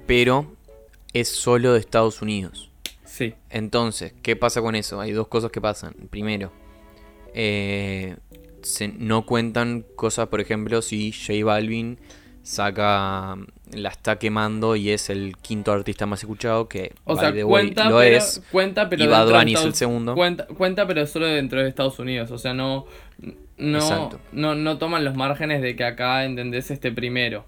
Pero 0.07 0.53
es 1.13 1.29
solo 1.29 1.73
de 1.75 1.81
Estados 1.81 2.23
Unidos. 2.23 2.71
Sí, 3.05 3.35
Entonces, 3.51 4.15
¿qué 4.23 4.37
pasa 4.37 4.63
con 4.63 4.75
eso? 4.75 5.01
Hay 5.01 5.13
dos 5.13 5.29
cosas 5.29 5.51
que 5.51 5.61
pasan. 5.61 5.93
Primero, 6.11 6.51
eh, 7.35 8.17
se- 8.63 8.89
no 8.89 9.27
cuentan 9.27 9.85
cosas, 9.97 10.29
por 10.29 10.41
ejemplo, 10.41 10.81
si 10.81 11.13
J 11.13 11.45
Balvin 11.45 11.99
saca, 12.43 13.37
la 13.73 13.89
está 13.91 14.19
quemando 14.19 14.77
y 14.77 14.91
es 14.91 15.11
el 15.11 15.37
quinto 15.37 15.73
artista 15.73 16.07
más 16.07 16.21
escuchado, 16.21 16.69
que 16.69 16.93
o 17.05 17.17
sea, 17.17 17.33
the 17.33 17.45
way, 17.45 17.67
cuenta, 17.67 17.91
lo 17.91 17.99
pero, 17.99 18.17
es. 18.17 18.43
cuenta, 18.51 18.89
pero 18.89 19.05
y 19.05 19.07
Bad 19.07 19.31
Bunny 19.31 19.55
es 19.55 19.65
el 19.65 19.75
segundo. 19.75 20.15
Cuenta, 20.15 20.47
cuenta, 20.47 20.87
pero 20.87 21.07
solo 21.07 21.27
dentro 21.27 21.63
de 21.63 21.69
Estados 21.69 21.99
Unidos, 21.99 22.31
o 22.31 22.39
sea, 22.39 22.53
no, 22.55 22.87
no, 23.59 24.11
no, 24.33 24.55
no 24.55 24.79
toman 24.79 25.05
los 25.05 25.15
márgenes 25.15 25.63
de 25.63 25.77
que 25.77 25.85
acá, 25.85 26.25
¿entendés? 26.25 26.71
Este 26.71 26.91
primero. 26.91 27.45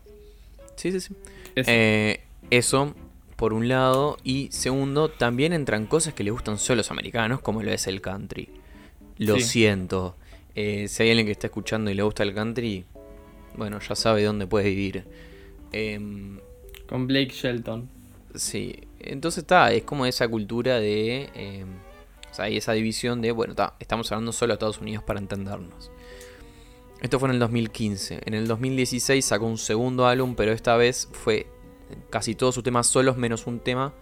Sí, 0.76 0.92
sí, 0.92 1.00
sí. 1.00 1.14
Eh, 1.56 2.20
eso, 2.56 2.94
por 3.36 3.52
un 3.52 3.68
lado. 3.68 4.16
Y 4.24 4.48
segundo, 4.52 5.08
también 5.10 5.52
entran 5.52 5.86
cosas 5.86 6.14
que 6.14 6.24
le 6.24 6.30
gustan 6.30 6.58
solo 6.58 6.74
a 6.74 6.76
los 6.78 6.90
americanos, 6.90 7.40
como 7.40 7.62
lo 7.62 7.70
es 7.72 7.86
el 7.86 8.00
country. 8.00 8.48
Lo 9.18 9.36
Sí. 9.36 9.42
siento. 9.42 10.16
Eh, 10.54 10.86
si 10.88 11.02
hay 11.02 11.10
alguien 11.10 11.26
que 11.26 11.32
está 11.32 11.46
escuchando 11.48 11.90
y 11.90 11.94
le 11.94 12.02
gusta 12.02 12.22
el 12.22 12.34
country, 12.34 12.84
bueno, 13.56 13.78
ya 13.80 13.94
sabe 13.94 14.22
dónde 14.24 14.46
puede 14.46 14.68
vivir. 14.70 15.04
Em, 15.72 16.38
Con 16.88 17.06
Blake 17.06 17.32
Shelton. 17.32 17.88
sí, 18.34 18.74
entonces 19.00 19.42
está, 19.42 19.72
es 19.72 19.82
como 19.84 20.06
esa 20.06 20.26
cultura 20.28 20.78
de... 20.80 21.28
em, 21.34 21.68
o 22.30 22.34
sea, 22.34 22.46
hay 22.46 22.56
esa 22.56 22.72
división 22.72 23.20
de, 23.22 23.30
bueno, 23.32 23.52
está, 23.52 23.74
estamos 23.78 24.10
hablando 24.10 24.32
solo 24.32 24.52
a 24.52 24.54
Estados 24.54 24.80
Unidos 24.80 25.04
para 25.04 25.20
entendernos. 25.20 25.90
Esto 27.00 27.18
fue 27.20 27.28
en 27.28 27.34
el 27.34 27.38
2015. 27.40 28.20
En 28.24 28.34
el 28.34 28.48
2016 28.48 29.24
sacó 29.24 29.46
un 29.46 29.58
segundo 29.58 30.06
álbum, 30.06 30.34
pero 30.34 30.50
esta 30.52 30.76
vez 30.76 31.08
fue 31.12 31.46
casi 32.10 32.34
todos 32.34 32.54
sus 32.54 32.64
temas 32.64 32.86
solos, 32.86 33.16
menos 33.16 33.46
un 33.46 33.60
tema 33.60 33.92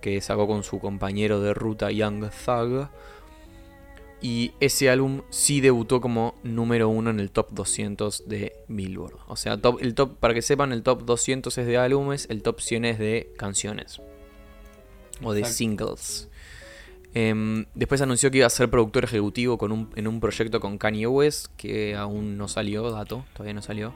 que 0.00 0.20
sacó 0.20 0.46
con 0.46 0.62
su 0.62 0.78
compañero 0.78 1.40
de 1.40 1.54
ruta 1.54 1.90
Young 1.90 2.30
Thug. 2.30 2.88
Y 4.20 4.52
ese 4.58 4.90
álbum 4.90 5.22
sí 5.30 5.60
debutó 5.60 6.00
como 6.00 6.34
número 6.42 6.88
uno 6.88 7.10
en 7.10 7.20
el 7.20 7.30
top 7.30 7.50
200 7.52 8.28
de 8.28 8.52
Billboard. 8.66 9.14
O 9.28 9.36
sea, 9.36 9.56
top, 9.60 9.78
el 9.80 9.94
top, 9.94 10.16
para 10.18 10.34
que 10.34 10.42
sepan, 10.42 10.72
el 10.72 10.82
top 10.82 11.04
200 11.04 11.56
es 11.56 11.66
de 11.66 11.76
álbumes, 11.78 12.26
el 12.28 12.42
top 12.42 12.60
100 12.60 12.84
es 12.84 12.98
de 12.98 13.32
canciones. 13.36 14.00
O 15.22 15.32
de 15.32 15.40
Exacto. 15.40 15.56
singles. 15.56 16.28
Em, 17.14 17.66
después 17.74 18.02
anunció 18.02 18.30
que 18.30 18.38
iba 18.38 18.46
a 18.46 18.50
ser 18.50 18.68
productor 18.70 19.04
ejecutivo 19.04 19.56
con 19.56 19.70
un- 19.72 19.90
en 19.96 20.06
un 20.08 20.20
proyecto 20.20 20.58
con 20.60 20.78
Kanye 20.78 21.06
West, 21.06 21.46
que 21.56 21.94
aún 21.96 22.36
no 22.36 22.48
salió, 22.48 22.90
dato, 22.90 23.24
todavía 23.34 23.54
no 23.54 23.62
salió. 23.62 23.94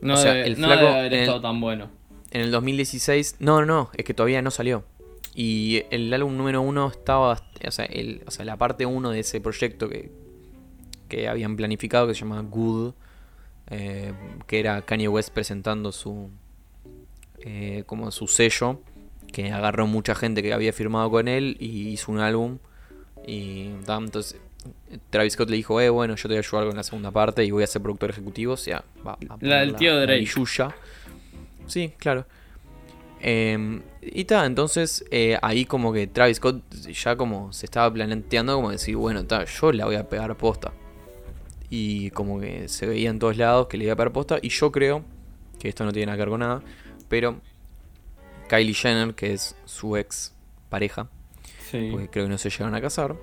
No, 0.00 0.14
O 0.14 0.16
sea, 0.16 0.34
debe, 0.34 0.46
el 0.48 0.60
no 0.60 0.66
flaco 0.66 0.84
debe 0.86 0.98
haber 0.98 1.14
el- 1.14 1.20
estado 1.20 1.40
tan 1.40 1.60
bueno. 1.60 1.88
En 2.34 2.40
el 2.40 2.50
2016, 2.50 3.36
no, 3.38 3.60
no, 3.60 3.66
no, 3.66 3.90
es 3.96 4.04
que 4.04 4.12
todavía 4.12 4.42
no 4.42 4.50
salió. 4.50 4.84
Y 5.36 5.84
el 5.90 6.12
álbum 6.12 6.36
número 6.36 6.62
uno 6.62 6.88
estaba, 6.88 7.40
o 7.66 7.70
sea, 7.70 7.84
el, 7.84 8.22
o 8.26 8.30
sea 8.32 8.44
la 8.44 8.56
parte 8.56 8.84
uno 8.86 9.10
de 9.10 9.20
ese 9.20 9.40
proyecto 9.40 9.88
que, 9.88 10.10
que 11.08 11.28
habían 11.28 11.56
planificado, 11.56 12.08
que 12.08 12.14
se 12.14 12.20
llama 12.20 12.40
Good, 12.42 12.92
eh, 13.70 14.12
que 14.48 14.58
era 14.58 14.82
Kanye 14.82 15.06
West 15.06 15.30
presentando 15.30 15.92
su, 15.92 16.28
eh, 17.38 17.84
como 17.86 18.10
su 18.10 18.26
sello, 18.26 18.80
que 19.32 19.52
agarró 19.52 19.86
mucha 19.86 20.16
gente 20.16 20.42
que 20.42 20.52
había 20.52 20.72
firmado 20.72 21.10
con 21.10 21.28
él 21.28 21.56
y 21.60 21.90
hizo 21.90 22.10
un 22.10 22.18
álbum. 22.18 22.58
Y 23.24 23.66
entonces 23.68 24.40
Travis 25.10 25.34
Scott 25.34 25.50
le 25.50 25.56
dijo, 25.56 25.80
eh, 25.80 25.88
bueno, 25.88 26.14
yo 26.16 26.22
te 26.22 26.28
voy 26.28 26.36
a 26.36 26.40
ayudar 26.40 26.66
con 26.66 26.76
la 26.76 26.82
segunda 26.82 27.10
parte 27.10 27.44
y 27.44 27.50
voy 27.50 27.62
a 27.62 27.66
ser 27.66 27.82
productor 27.82 28.10
ejecutivo. 28.10 28.54
O 28.54 28.56
sea, 28.56 28.84
va 29.06 29.12
a 29.28 29.36
La 29.40 29.60
del 29.60 29.76
tío 29.76 29.96
Drake. 30.00 30.20
billulla. 30.20 30.74
Sí, 31.66 31.92
claro. 31.98 32.26
Eh, 33.20 33.80
y 34.02 34.24
ta, 34.26 34.44
entonces 34.44 35.04
eh, 35.10 35.38
ahí 35.40 35.64
como 35.64 35.92
que 35.92 36.06
Travis 36.06 36.36
Scott 36.36 36.62
ya 36.74 37.16
como 37.16 37.52
se 37.54 37.64
estaba 37.66 37.90
planteando 37.92 38.54
como 38.56 38.70
decir, 38.70 38.96
bueno, 38.96 39.24
ta, 39.24 39.44
yo 39.44 39.72
la 39.72 39.86
voy 39.86 39.96
a 39.96 40.08
pegar 40.08 40.36
posta. 40.36 40.72
Y 41.70 42.10
como 42.10 42.38
que 42.38 42.68
se 42.68 42.86
veía 42.86 43.10
en 43.10 43.18
todos 43.18 43.36
lados 43.38 43.66
que 43.68 43.78
le 43.78 43.84
iba 43.84 43.94
a 43.94 43.96
pegar 43.96 44.12
posta. 44.12 44.38
Y 44.42 44.50
yo 44.50 44.70
creo 44.70 45.02
que 45.58 45.68
esto 45.70 45.84
no 45.84 45.92
tiene 45.92 46.06
nada 46.06 46.16
que 46.16 46.20
ver 46.22 46.28
con 46.28 46.40
nada, 46.40 46.62
pero 47.08 47.36
Kylie 48.48 48.74
Jenner, 48.74 49.14
que 49.14 49.32
es 49.32 49.56
su 49.64 49.96
ex 49.96 50.34
pareja, 50.68 51.08
Sí. 51.70 51.88
porque 51.90 52.08
creo 52.08 52.26
que 52.26 52.30
no 52.30 52.38
se 52.38 52.50
llegaron 52.50 52.74
a 52.74 52.80
casar, 52.82 53.16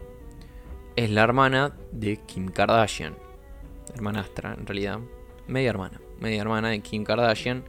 es 0.95 1.09
la 1.11 1.21
hermana 1.21 1.73
de 1.91 2.17
Kim 2.17 2.47
Kardashian. 2.47 3.15
Hermanastra, 3.93 4.55
en 4.57 4.65
realidad. 4.65 4.99
Media 5.47 5.69
hermana. 5.69 6.01
Media 6.19 6.41
hermana 6.41 6.69
de 6.69 6.79
Kim 6.79 7.03
Kardashian. 7.03 7.63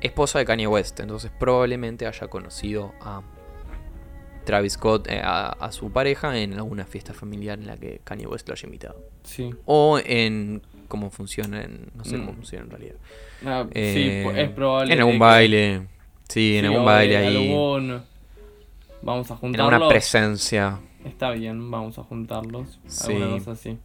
Esposa 0.00 0.38
de 0.38 0.44
Kanye 0.44 0.66
West. 0.66 1.00
Entonces 1.00 1.30
probablemente 1.38 2.06
haya 2.06 2.28
conocido 2.28 2.92
a 3.00 3.22
Travis 4.44 4.74
Scott, 4.74 5.08
eh, 5.10 5.20
a, 5.22 5.48
a 5.48 5.72
su 5.72 5.90
pareja, 5.90 6.38
en 6.38 6.54
alguna 6.54 6.84
fiesta 6.84 7.12
familiar 7.12 7.58
en 7.58 7.66
la 7.66 7.76
que 7.76 8.00
Kanye 8.04 8.26
West 8.26 8.48
lo 8.48 8.52
haya 8.54 8.66
invitado. 8.66 8.96
Sí. 9.24 9.50
O 9.64 9.98
en 10.04 10.62
cómo 10.88 11.10
funciona, 11.10 11.62
en, 11.64 11.90
no 11.96 12.04
sé 12.04 12.16
cómo 12.16 12.32
Mm. 12.32 12.36
funciona 12.36 12.64
en 12.64 12.70
realidad. 12.70 12.94
Ah, 13.44 13.64
sí, 13.72 13.78
Eh, 13.80 14.32
es 14.36 14.50
probable. 14.50 14.92
En 14.94 15.00
algún 15.00 15.14
que- 15.14 15.18
baile. 15.18 15.86
Sí, 16.28 16.56
en 16.56 16.62
sí, 16.64 16.66
algún 16.66 16.84
baile 16.86 17.16
ahí. 17.16 17.36
algún- 17.52 18.02
Vamos 19.02 19.30
a 19.30 19.34
En 19.34 19.40
juntarlos. 19.40 19.72
alguna 19.72 19.88
presencia. 19.88 20.78
Está 21.04 21.30
bien, 21.30 21.70
vamos 21.70 21.98
a 21.98 22.02
juntarlos. 22.04 22.80
Sí. 22.86 23.12
Alguna 23.12 23.30
cosa 23.38 23.52
así. 23.52 23.78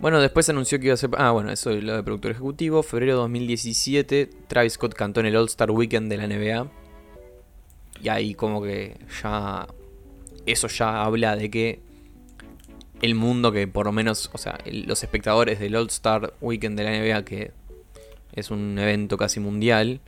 Bueno, 0.00 0.18
después 0.20 0.48
anunció 0.48 0.78
que 0.78 0.86
iba 0.86 0.94
a 0.94 0.96
ser. 0.96 1.10
Ah, 1.18 1.30
bueno, 1.30 1.50
eso 1.52 1.70
es 1.70 1.84
lo 1.84 1.94
de 1.94 2.02
productor 2.02 2.30
ejecutivo. 2.30 2.82
Febrero 2.82 3.12
de 3.12 3.18
2017, 3.18 4.30
Travis 4.48 4.72
Scott 4.74 4.94
cantó 4.94 5.20
en 5.20 5.26
el 5.26 5.36
All-Star 5.36 5.70
Weekend 5.70 6.10
de 6.10 6.16
la 6.16 6.26
NBA. 6.26 6.70
Y 8.02 8.08
ahí, 8.08 8.34
como 8.34 8.62
que 8.62 8.96
ya. 9.22 9.66
Eso 10.46 10.68
ya 10.68 11.02
habla 11.02 11.36
de 11.36 11.50
que 11.50 11.80
el 13.02 13.14
mundo 13.14 13.52
que, 13.52 13.68
por 13.68 13.84
lo 13.86 13.92
menos, 13.92 14.30
o 14.32 14.38
sea, 14.38 14.58
los 14.64 15.02
espectadores 15.02 15.60
del 15.60 15.76
All-Star 15.76 16.32
Weekend 16.40 16.78
de 16.78 16.84
la 16.84 16.98
NBA, 16.98 17.24
que 17.26 17.52
es 18.32 18.50
un 18.50 18.78
evento 18.78 19.18
casi 19.18 19.38
mundial, 19.38 20.00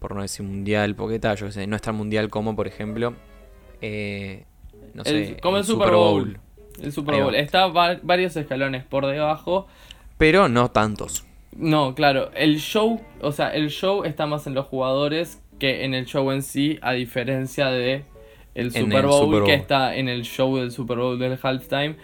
por 0.00 0.16
no 0.16 0.22
decir 0.22 0.44
mundial, 0.44 0.96
porque 0.96 1.20
tal, 1.20 1.36
yo 1.36 1.52
sé, 1.52 1.68
no 1.68 1.76
es 1.76 1.82
tan 1.82 1.94
mundial 1.94 2.30
como, 2.30 2.56
por 2.56 2.66
ejemplo, 2.66 3.14
eh, 3.80 4.44
no 4.92 5.04
sé, 5.04 5.36
como 5.40 5.56
el 5.58 5.64
Super 5.64 5.92
Bowl. 5.92 6.40
El 6.82 6.92
Super. 6.92 7.22
Bowl. 7.22 7.34
Está 7.34 7.66
va- 7.68 7.98
varios 8.02 8.36
escalones 8.36 8.84
por 8.84 9.06
debajo. 9.06 9.66
Pero 10.18 10.48
no 10.48 10.70
tantos. 10.70 11.24
No, 11.56 11.94
claro, 11.94 12.30
el 12.34 12.58
show, 12.58 13.00
o 13.20 13.30
sea, 13.32 13.48
el 13.54 13.70
show 13.70 14.04
está 14.04 14.26
más 14.26 14.46
en 14.46 14.54
los 14.54 14.66
jugadores 14.66 15.40
que 15.60 15.84
en 15.84 15.94
el 15.94 16.04
show 16.06 16.30
en 16.32 16.42
sí, 16.42 16.78
a 16.82 16.92
diferencia 16.92 17.66
de 17.68 18.04
el 18.56 18.72
Super 18.72 18.98
el 19.00 19.06
Bowl, 19.06 19.24
Super 19.24 19.40
Bowl. 19.40 19.44
que 19.46 19.54
está 19.54 19.94
en 19.94 20.08
el 20.08 20.22
show 20.22 20.56
del 20.56 20.72
Super 20.72 20.98
Bowl 20.98 21.18
del 21.18 21.38
halftime 21.40 21.94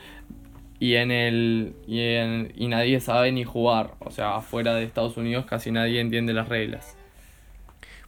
y 0.79 0.95
en 0.95 1.11
el 1.11 1.75
y, 1.87 2.01
en- 2.01 2.53
y 2.57 2.69
nadie 2.69 3.01
sabe 3.01 3.33
ni 3.33 3.43
jugar, 3.45 3.95
o 3.99 4.11
sea, 4.13 4.37
afuera 4.37 4.75
de 4.77 4.85
Estados 4.85 5.17
Unidos 5.17 5.47
casi 5.47 5.73
nadie 5.73 6.01
entiende 6.01 6.33
las 6.33 6.49
reglas. 6.49 6.97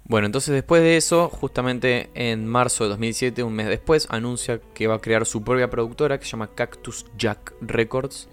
Bueno, 0.05 0.27
entonces 0.27 0.53
después 0.53 0.83
de 0.83 0.97
eso, 0.97 1.29
justamente 1.29 2.11
en 2.15 2.47
marzo 2.47 2.85
de 2.85 2.91
2007, 2.91 3.43
un 3.43 3.55
mes 3.55 3.69
después, 3.69 4.07
anuncia 4.11 4.61
que 4.75 4.87
va 4.87 4.97
a 4.97 4.99
crear 4.99 5.27
su 5.27 5.45
propia 5.45 5.71
productora 5.71 6.19
que 6.19 6.25
se 6.25 6.33
llama 6.33 6.49
Cactus 6.55 7.07
Jack 7.17 7.55
Records 7.61 8.29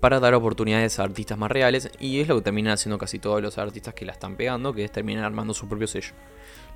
para 0.00 0.20
dar 0.20 0.34
oportunidades 0.34 0.98
a 0.98 1.02
artistas 1.02 1.36
más 1.36 1.50
reales 1.50 1.90
y 1.98 2.20
es 2.20 2.28
lo 2.28 2.36
que 2.36 2.42
terminan 2.42 2.74
haciendo 2.74 2.98
casi 2.98 3.18
todos 3.18 3.42
los 3.42 3.58
artistas 3.58 3.94
que 3.94 4.06
la 4.06 4.12
están 4.12 4.36
pegando, 4.36 4.72
que 4.72 4.84
es 4.84 4.92
terminar 4.92 5.24
armando 5.24 5.54
su 5.54 5.68
propio 5.68 5.88
sello. 5.88 6.12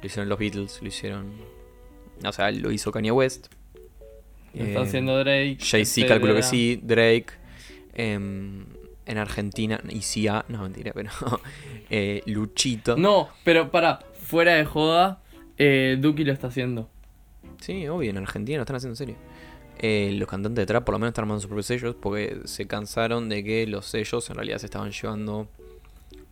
Lo 0.00 0.06
hicieron 0.06 0.28
los 0.28 0.38
Beatles, 0.38 0.82
lo 0.82 0.88
hicieron... 0.88 1.32
O 2.24 2.32
sea, 2.32 2.50
lo 2.50 2.72
hizo 2.72 2.90
Kanye 2.90 3.12
West. 3.12 3.46
Lo 4.54 4.64
está 4.64 4.82
haciendo 4.82 5.18
Drake. 5.18 5.58
Jay-Z 5.60 6.06
calculo 6.08 6.34
que 6.34 6.42
sí, 6.42 6.80
Drake. 6.82 7.26
em, 7.94 8.66
en 9.06 9.18
Argentina, 9.18 9.80
ICA, 9.88 10.44
no 10.48 10.62
mentira, 10.62 10.92
pero 10.94 11.10
eh, 11.90 12.22
Luchito. 12.26 12.96
No, 12.96 13.30
pero 13.44 13.70
para, 13.70 14.00
fuera 14.32 14.54
de 14.54 14.64
joda, 14.64 15.20
eh, 15.58 15.98
Duki 16.00 16.24
lo 16.24 16.32
está 16.32 16.46
haciendo. 16.48 16.88
Sí, 17.60 17.86
obvio, 17.86 18.08
en 18.10 18.16
Argentina 18.16 18.56
lo 18.56 18.62
están 18.62 18.76
haciendo 18.76 18.94
en 18.94 18.96
serio. 18.96 19.16
Eh, 19.78 20.12
los 20.18 20.26
cantantes 20.28 20.62
de 20.62 20.66
trap 20.66 20.84
por 20.84 20.94
lo 20.94 20.98
menos 20.98 21.10
están 21.10 21.24
armando 21.24 21.40
sus 21.42 21.48
propios 21.48 21.66
sellos 21.66 21.94
porque 22.00 22.40
se 22.44 22.66
cansaron 22.66 23.28
de 23.28 23.44
que 23.44 23.66
los 23.66 23.84
sellos 23.86 24.28
en 24.30 24.36
realidad 24.36 24.56
se 24.58 24.66
estaban 24.66 24.90
llevando 24.90 25.48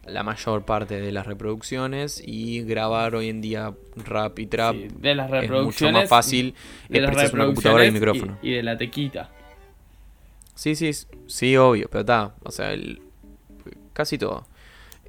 la 0.06 0.22
mayor 0.22 0.64
parte 0.64 0.98
de 1.00 1.12
las 1.12 1.26
reproducciones 1.26 2.22
y 2.24 2.62
grabar 2.62 3.14
hoy 3.14 3.28
en 3.28 3.40
día 3.42 3.74
rap 3.96 4.38
y 4.38 4.46
trap 4.46 4.74
Sí, 4.76 4.88
de 4.98 5.14
las 5.14 5.26
es 5.26 5.30
mucho 5.32 5.40
reproducciones. 5.42 6.00
más 6.02 6.08
fácil. 6.08 6.54
de 6.88 7.00
las 7.02 7.10
precisar 7.10 7.34
una 7.34 7.44
computadora 7.46 7.84
y 7.84 7.90
reproducciones 7.90 8.22
micrófono. 8.22 8.38
Y, 8.42 8.50
y 8.50 8.56
de 8.56 8.62
la 8.62 8.76
tequita. 8.78 9.30
Sí, 10.54 10.74
sí, 10.74 10.90
sí, 11.26 11.56
obvio, 11.56 11.88
pero 11.90 12.00
está, 12.00 12.34
o 12.42 12.50
sea, 12.50 12.72
el- 12.72 13.00
casi 13.92 14.16
todo. 14.18 14.46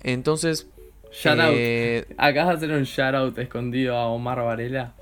Entonces, 0.03 0.67
Shout 1.12 1.39
out. 1.39 1.53
eh, 1.56 2.06
Acá 2.18 2.46
vas 2.46 2.56
a 2.56 2.58
hacer 2.58 2.72
un 2.72 2.84
shout 2.84 3.13
out 3.15 3.38
escondido 3.38 3.96
a 3.96 4.08
Omar 4.08 4.41
Varela. 4.41 4.94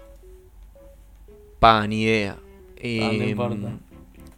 pa, 1.59 1.85
ni 1.87 2.03
idea. 2.03 2.37
Ah, 2.39 2.41
no 2.77 2.83
Eh, 3.23 3.29
importa. 3.29 3.77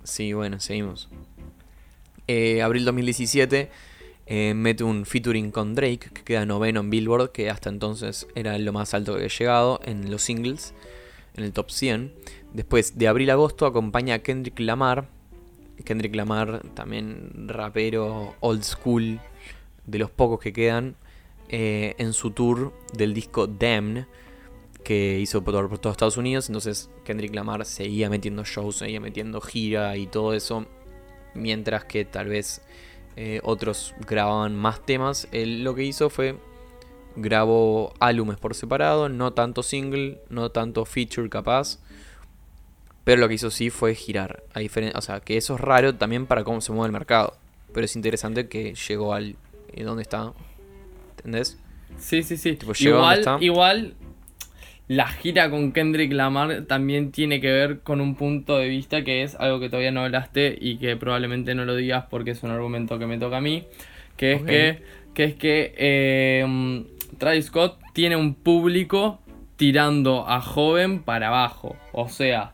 Sí, 0.03 0.33
bueno, 0.33 0.59
seguimos. 0.59 1.07
Eh, 2.27 2.61
abril 2.61 2.85
2017 2.85 3.69
eh, 4.25 4.53
mete 4.55 4.83
un 4.83 5.05
featuring 5.05 5.51
con 5.51 5.75
Drake, 5.75 6.09
que 6.13 6.23
queda 6.23 6.45
noveno 6.45 6.79
en 6.79 6.89
Billboard, 6.89 7.31
que 7.31 7.49
hasta 7.49 7.69
entonces 7.69 8.27
era 8.35 8.57
lo 8.57 8.73
más 8.73 8.93
alto 8.93 9.11
que 9.13 9.17
había 9.23 9.27
llegado 9.29 9.79
en 9.83 10.09
los 10.09 10.21
singles, 10.23 10.73
en 11.35 11.43
el 11.43 11.53
top 11.53 11.69
100. 11.69 12.13
Después, 12.53 12.97
de 12.97 13.07
abril 13.07 13.29
a 13.29 13.33
agosto, 13.33 13.65
acompaña 13.65 14.15
a 14.15 14.19
Kendrick 14.19 14.59
Lamar. 14.59 15.07
Kendrick 15.85 16.15
Lamar, 16.15 16.61
también 16.73 17.47
rapero 17.47 18.35
old 18.39 18.63
school, 18.63 19.19
de 19.85 19.99
los 19.99 20.09
pocos 20.11 20.39
que 20.39 20.53
quedan, 20.53 20.95
eh, 21.51 21.95
en 21.97 22.13
su 22.13 22.31
tour 22.31 22.73
del 22.93 23.13
disco 23.13 23.45
Damn, 23.45 24.07
que 24.83 25.19
hizo 25.19 25.43
por, 25.43 25.69
por 25.69 25.79
todo 25.79 25.91
Estados 25.91 26.17
Unidos. 26.17 26.49
Entonces 26.49 26.89
Kendrick 27.03 27.35
Lamar 27.35 27.65
seguía 27.65 28.09
metiendo 28.09 28.43
shows, 28.43 28.77
seguía 28.77 28.99
metiendo 28.99 29.41
gira 29.41 29.95
y 29.97 30.07
todo 30.07 30.33
eso. 30.33 30.65
Mientras 31.33 31.85
que 31.85 32.03
tal 32.03 32.27
vez 32.27 32.61
eh, 33.15 33.41
otros 33.43 33.93
grababan 34.07 34.55
más 34.55 34.85
temas. 34.85 35.27
Él 35.31 35.63
lo 35.63 35.75
que 35.75 35.83
hizo 35.83 36.09
fue 36.09 36.37
grabó 37.15 37.93
álbumes 37.99 38.37
por 38.37 38.55
separado, 38.55 39.09
no 39.09 39.33
tanto 39.33 39.63
single, 39.63 40.21
no 40.29 40.49
tanto 40.49 40.85
feature 40.85 41.29
capaz. 41.29 41.79
Pero 43.03 43.19
lo 43.19 43.27
que 43.27 43.35
hizo 43.35 43.51
sí 43.51 43.69
fue 43.69 43.95
girar. 43.95 44.43
A 44.53 44.61
o 44.97 45.01
sea, 45.01 45.19
que 45.19 45.37
eso 45.37 45.55
es 45.55 45.61
raro 45.61 45.95
también 45.95 46.27
para 46.27 46.43
cómo 46.43 46.61
se 46.61 46.71
mueve 46.71 46.87
el 46.87 46.93
mercado. 46.93 47.33
Pero 47.73 47.85
es 47.85 47.95
interesante 47.95 48.47
que 48.47 48.75
llegó 48.75 49.13
al... 49.13 49.35
eh, 49.73 49.83
¿Dónde 49.83 50.03
está? 50.03 50.33
¿Entendés? 51.25 51.57
Sí, 51.97 52.23
sí, 52.23 52.37
sí. 52.37 52.55
Tipo, 52.55 52.73
igual, 52.79 53.25
igual, 53.41 53.93
la 54.87 55.07
gira 55.07 55.49
con 55.49 55.71
Kendrick 55.71 56.11
Lamar 56.13 56.63
también 56.65 57.11
tiene 57.11 57.39
que 57.39 57.51
ver 57.51 57.79
con 57.79 58.01
un 58.01 58.15
punto 58.15 58.57
de 58.57 58.67
vista 58.67 59.03
que 59.03 59.23
es 59.23 59.35
algo 59.35 59.59
que 59.59 59.69
todavía 59.69 59.91
no 59.91 60.01
hablaste 60.01 60.57
y 60.59 60.77
que 60.77 60.95
probablemente 60.97 61.53
no 61.55 61.65
lo 61.65 61.75
digas 61.75 62.05
porque 62.09 62.31
es 62.31 62.43
un 62.43 62.51
argumento 62.51 62.97
que 62.99 63.05
me 63.05 63.17
toca 63.17 63.37
a 63.37 63.41
mí. 63.41 63.63
Que 64.17 64.33
es 64.33 64.41
que, 64.43 64.81
que, 65.13 65.23
es 65.23 65.35
que 65.35 65.73
eh, 65.77 66.85
Travis 67.17 67.45
Scott 67.45 67.79
tiene 67.93 68.15
un 68.15 68.33
público 68.33 69.19
tirando 69.55 70.27
a 70.27 70.41
joven 70.41 71.01
para 71.03 71.27
abajo. 71.27 71.75
O 71.91 72.09
sea, 72.09 72.53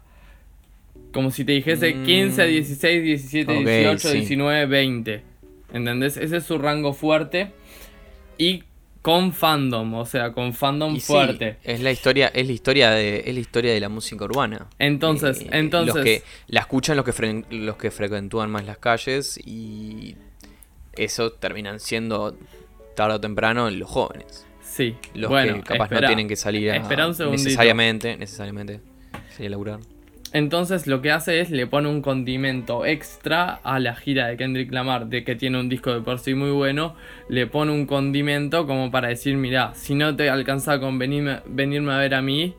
como 1.14 1.32
si 1.32 1.46
te 1.46 1.54
dijese 1.54 1.94
Mm. 1.96 2.06
15, 2.06 2.46
16, 2.48 3.04
17, 3.04 3.52
Ok, 3.52 3.66
18, 3.66 4.00
sí. 4.10 4.18
19, 4.20 4.66
20. 4.66 5.22
¿Entendés? 5.74 6.18
Ese 6.18 6.38
es 6.38 6.44
su 6.44 6.58
rango 6.58 6.94
fuerte. 6.94 7.52
Y 8.38 8.64
con 9.02 9.32
fandom, 9.32 9.94
o 9.94 10.06
sea, 10.06 10.34
con 10.34 10.54
fandom 10.54 10.96
Y 10.96 11.00
sí, 11.00 11.08
fuerte. 11.08 11.58
es 11.64 11.80
la 11.82 11.92
historia, 11.92 12.28
es 12.34 12.46
la 12.46 12.52
historia 12.54 12.90
de, 12.92 13.24
es 13.26 13.34
la 13.34 13.40
historia 13.40 13.74
de 13.74 13.80
la 13.80 13.88
música 13.90 14.26
urbana. 14.26 14.68
Entonces, 14.80 15.42
Eh, 15.42 15.48
entonces. 15.54 15.96
los 15.96 16.04
que 16.04 16.24
la 16.48 16.60
escuchan 16.62 16.98
los 16.98 17.06
que 17.06 17.14
fre- 17.14 17.46
los 17.50 17.78
que 17.78 17.90
frecuentúan 17.92 18.50
más 18.52 18.66
las 18.66 18.78
calles 18.80 19.40
y 19.46 20.16
eso 20.94 21.32
terminan 21.32 21.80
siendo 21.80 22.36
tarde 22.96 23.16
o 23.16 23.22
temprano 23.22 23.70
los 23.70 23.90
jóvenes. 23.90 24.46
Sí. 24.62 24.96
Los 25.14 25.30
bueno, 25.30 25.56
que 25.56 25.62
capaz 25.62 25.86
espera. 25.86 26.02
no 26.02 26.08
tienen 26.08 26.28
que 26.28 26.36
salir 26.36 26.72
a- 26.72 26.76
Espera 26.76 27.08
un 27.08 27.14
segundito. 27.16 27.44
necesariamente, 27.46 28.18
necesariamente 28.18 28.82
salir 29.36 29.48
a 29.48 29.50
laburar. 29.52 29.80
Entonces 30.34 30.88
lo 30.88 31.02
que 31.02 31.12
hace 31.12 31.40
es 31.40 31.52
le 31.52 31.68
pone 31.68 31.88
un 31.88 32.02
condimento 32.02 32.86
extra 32.86 33.60
a 33.64 33.80
la 33.80 33.96
gira 33.96 34.28
de 34.28 34.38
Kendrick 34.38 34.72
Lamar, 34.72 35.08
de 35.08 35.24
que 35.24 35.36
tiene 35.36 35.60
un 35.60 35.70
disco 35.70 35.94
de 35.94 36.02
por 36.02 36.20
sí 36.20 36.34
muy 36.34 36.52
bueno, 36.52 36.96
le 37.30 37.48
pone 37.48 37.72
un 37.72 37.86
condimento 37.86 38.68
como 38.68 38.92
para 38.92 39.08
decir, 39.08 39.38
mira, 39.38 39.74
si 39.74 39.96
no 39.96 40.16
te 40.16 40.30
alcanza 40.30 40.80
con 40.80 41.00
venirme, 41.00 41.40
venirme 41.46 41.94
a 41.94 41.98
ver 41.98 42.14
a 42.14 42.22
mí, 42.22 42.56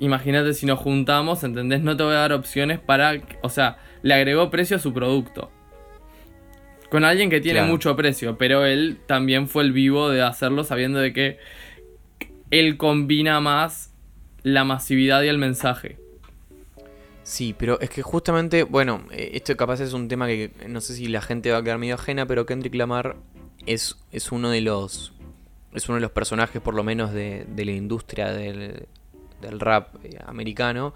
imagínate 0.00 0.54
si 0.54 0.66
nos 0.66 0.80
juntamos, 0.80 1.44
¿entendés? 1.44 1.82
No 1.82 1.96
te 1.96 2.02
voy 2.02 2.14
a 2.14 2.18
dar 2.18 2.32
opciones 2.32 2.80
para, 2.80 3.14
o 3.42 3.48
sea, 3.48 3.78
le 4.02 4.14
agregó 4.14 4.50
precio 4.50 4.76
a 4.76 4.80
su 4.80 4.92
producto. 4.92 5.50
Con 6.90 7.04
alguien 7.04 7.30
que 7.30 7.40
tiene 7.40 7.60
Claro. 7.60 7.72
mucho 7.72 7.96
precio, 7.96 8.36
pero 8.38 8.66
él 8.66 8.98
también 9.06 9.48
fue 9.48 9.62
el 9.62 9.72
vivo 9.72 10.10
de 10.10 10.22
hacerlo 10.22 10.64
sabiendo 10.64 10.98
de 10.98 11.12
que 11.12 11.38
él 12.50 12.76
combina 12.76 13.40
más 13.40 13.92
la 14.42 14.64
masividad 14.64 15.22
y 15.22 15.28
el 15.28 15.38
mensaje. 15.38 16.03
Sí, 17.24 17.54
pero 17.58 17.80
es 17.80 17.88
que 17.88 18.02
justamente, 18.02 18.64
bueno, 18.64 19.02
eh, 19.10 19.30
esto 19.34 19.56
capaz 19.56 19.80
es 19.80 19.94
un 19.94 20.08
tema 20.08 20.26
que 20.26 20.50
no 20.68 20.80
sé 20.80 20.94
si 20.94 21.06
la 21.08 21.22
gente 21.22 21.50
va 21.50 21.58
a 21.58 21.62
quedar 21.64 21.78
medio 21.78 21.94
ajena, 21.94 22.26
pero 22.26 22.44
Kendrick 22.44 22.74
Lamar 22.74 23.16
es, 23.66 23.96
es 24.12 24.30
uno 24.30 24.50
de 24.50 24.60
los 24.60 25.12
es 25.72 25.88
uno 25.88 25.96
de 25.96 26.02
los 26.02 26.12
personajes 26.12 26.62
por 26.62 26.74
lo 26.74 26.84
menos 26.84 27.12
de, 27.12 27.46
de 27.48 27.64
la 27.64 27.72
industria 27.72 28.30
del, 28.32 28.86
del 29.40 29.58
rap 29.58 29.96
eh, 30.04 30.18
americano 30.24 30.94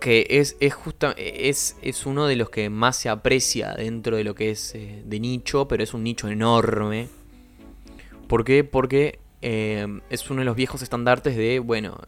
que 0.00 0.26
es 0.30 0.56
es, 0.60 0.74
justa- 0.74 1.14
es 1.16 1.76
es 1.82 2.06
uno 2.06 2.26
de 2.26 2.36
los 2.36 2.50
que 2.50 2.68
más 2.70 2.96
se 2.96 3.08
aprecia 3.08 3.74
dentro 3.74 4.16
de 4.16 4.24
lo 4.24 4.34
que 4.34 4.50
es 4.50 4.74
eh, 4.74 5.02
de 5.04 5.20
nicho, 5.20 5.68
pero 5.68 5.82
es 5.82 5.94
un 5.94 6.02
nicho 6.02 6.28
enorme. 6.28 7.08
¿Por 8.28 8.44
qué? 8.44 8.64
Porque 8.64 9.18
es 9.42 10.30
uno 10.30 10.40
de 10.40 10.44
los 10.44 10.54
viejos 10.56 10.82
estandartes 10.82 11.36
de, 11.36 11.58
bueno, 11.60 11.98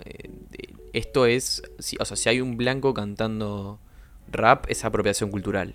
esto 0.93 1.27
es, 1.27 1.63
si- 1.79 1.97
o 2.01 2.05
sea, 2.05 2.17
si 2.17 2.29
hay 2.29 2.41
un 2.41 2.57
blanco 2.57 2.95
cantando 2.95 3.79
rap, 4.31 4.67
es 4.69 4.85
apropiación 4.85 5.31
cultural. 5.31 5.75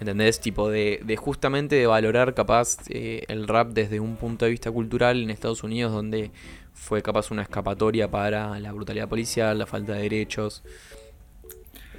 ¿Entendés? 0.00 0.40
Tipo 0.40 0.68
de, 0.70 1.00
de 1.04 1.16
justamente 1.16 1.76
de 1.76 1.86
valorar 1.86 2.34
capaz 2.34 2.78
eh, 2.88 3.24
el 3.28 3.46
rap 3.46 3.72
desde 3.72 4.00
un 4.00 4.16
punto 4.16 4.44
de 4.44 4.50
vista 4.50 4.70
cultural 4.70 5.22
en 5.22 5.30
Estados 5.30 5.62
Unidos 5.62 5.92
donde 5.92 6.30
fue 6.74 7.00
capaz 7.00 7.30
una 7.30 7.42
escapatoria 7.42 8.10
para 8.10 8.58
la 8.58 8.72
brutalidad 8.72 9.08
policial, 9.08 9.56
la 9.58 9.66
falta 9.66 9.92
de 9.94 10.02
derechos. 10.02 10.62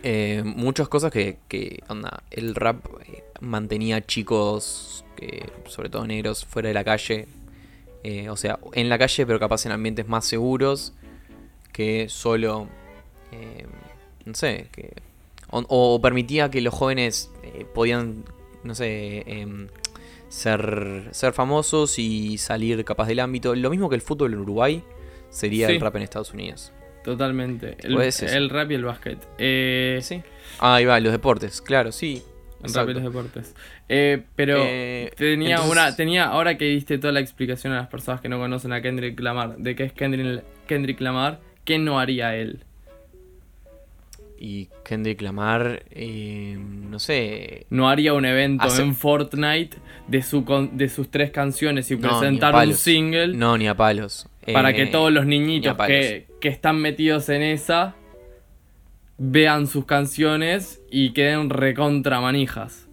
Eh, 0.04 0.44
muchas 0.46 0.88
cosas 0.88 1.12
que, 1.12 1.38
que, 1.48 1.82
onda, 1.88 2.22
el 2.30 2.54
rap 2.54 2.86
eh, 3.08 3.24
mantenía 3.40 4.06
chicos, 4.06 5.04
que, 5.16 5.50
sobre 5.66 5.90
todo 5.90 6.06
negros, 6.06 6.46
fuera 6.46 6.68
de 6.68 6.74
la 6.74 6.84
calle. 6.84 7.28
Eh, 8.04 8.30
o 8.30 8.36
sea, 8.36 8.60
en 8.74 8.90
la 8.90 9.00
calle, 9.00 9.26
pero 9.26 9.40
capaz 9.40 9.66
en 9.66 9.72
ambientes 9.72 10.08
más 10.08 10.26
seguros 10.26 10.94
que 11.76 12.08
solo, 12.08 12.70
eh, 13.34 13.66
no 14.24 14.34
sé, 14.34 14.68
que, 14.72 14.94
o, 15.50 15.66
o 15.68 16.02
permitía 16.02 16.50
que 16.50 16.62
los 16.62 16.74
jóvenes 16.74 17.30
eh, 17.44 17.66
podían, 17.74 18.24
no 18.64 18.74
sé, 18.76 19.24
em, 19.28 19.68
ser, 20.30 21.10
ser 21.12 21.34
famosos 21.34 22.00
y 22.00 22.38
salir 22.38 22.86
capaz 22.86 23.08
del 23.08 23.20
ámbito. 23.20 23.54
Lo 23.56 23.70
mismo 23.70 23.90
que 23.90 23.96
el 23.96 24.02
fútbol 24.02 24.34
en 24.34 24.40
Uruguay 24.40 24.84
sería 25.30 25.68
Sí. 25.68 25.74
el 25.74 25.82
rap 25.82 25.96
en 25.98 26.04
Estados 26.04 26.34
Unidos. 26.34 26.72
Totalmente. 27.04 27.76
El, 27.84 28.00
eso. 28.02 28.26
el 28.26 28.50
rap 28.50 28.72
y 28.72 28.76
el 28.76 28.86
básquet. 28.86 29.20
Eh, 29.38 30.00
Sí. 30.02 30.24
Ah, 30.60 30.76
ahí 30.76 30.86
va, 30.86 31.00
los 31.02 31.12
deportes, 31.12 31.62
claro, 31.62 31.92
sí. 31.92 32.24
el 32.64 32.74
rap 32.74 32.90
y 32.90 32.94
los 32.94 33.04
deportes. 33.04 33.54
Eh, 33.90 34.24
pero 34.36 34.56
Eh, 34.66 35.12
tenía 35.18 35.58
entonces- 35.58 35.72
una. 35.72 35.96
Tenía. 35.96 36.26
Ahora 36.26 36.58
que 36.58 36.66
diste 36.66 36.98
toda 36.98 37.12
la 37.14 37.20
explicación 37.20 37.74
a 37.74 37.76
las 37.76 37.88
personas 37.90 38.22
que 38.22 38.30
no 38.30 38.40
conocen 38.40 38.72
a 38.74 38.82
Kendrick 38.82 39.20
Lamar, 39.20 39.58
de 39.58 39.76
qué 39.76 39.84
es 39.84 39.94
Kendrick, 39.94 40.44
Kendrick 40.68 41.00
Lamar, 41.02 41.42
¿qué 41.66 41.78
no 41.80 42.00
haría 42.00 42.36
él? 42.36 42.64
Y 44.38 44.68
Kendrick 44.84 45.22
Lamar, 45.22 45.84
eh, 45.92 46.58
no 46.60 47.00
sé. 47.00 47.66
No 47.70 47.90
haría 47.90 48.14
un 48.14 48.26
evento 48.26 48.66
Hace- 48.66 48.82
en 48.84 48.96
Fortnite 48.96 49.78
de, 50.08 50.22
su 50.22 50.44
con- 50.44 50.78
de 50.78 50.90
sus 50.90 51.10
tres 51.10 51.32
canciones 51.32 51.90
y 51.90 51.96
No, 51.98 52.20
presentar 52.20 52.54
un 52.68 52.74
single 52.74 53.30
No, 53.36 53.58
ni 53.58 53.68
a 53.68 53.76
palos. 53.76 54.28
para 54.52 54.72
Eh, 54.72 54.76
que 54.76 54.86
todos 54.88 55.12
los 55.12 55.26
ni 55.26 55.40
niñitos 55.40 55.76
que, 55.88 56.28
que 56.42 56.50
están 56.50 56.78
metidos 56.80 57.30
en 57.30 57.42
esa 57.44 57.96
vean 59.18 59.68
sus 59.68 59.86
canciones 59.86 60.82
y 60.92 61.12
queden 61.14 61.50
recontra 61.50 62.20
manijas. 62.20 62.88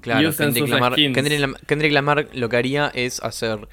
Claro, 0.00 0.22
y 0.22 0.26
usen 0.26 0.46
Kendrick 0.46 0.64
sus 0.64 0.70
Lamar, 0.74 0.92
skins. 0.94 1.14
Kendrick, 1.14 1.40
Lam- 1.40 1.56
Kendrick 1.66 1.92
Lamar 1.92 2.28
lo 2.34 2.48
que 2.48 2.56
haría 2.56 2.90
es 2.92 3.22
hacer 3.22 3.68